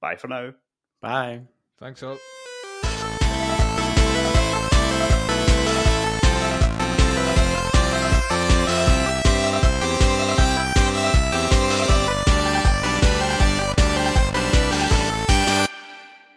[0.00, 0.54] Bye for now.
[1.00, 1.42] Bye.
[1.78, 2.18] thanks all.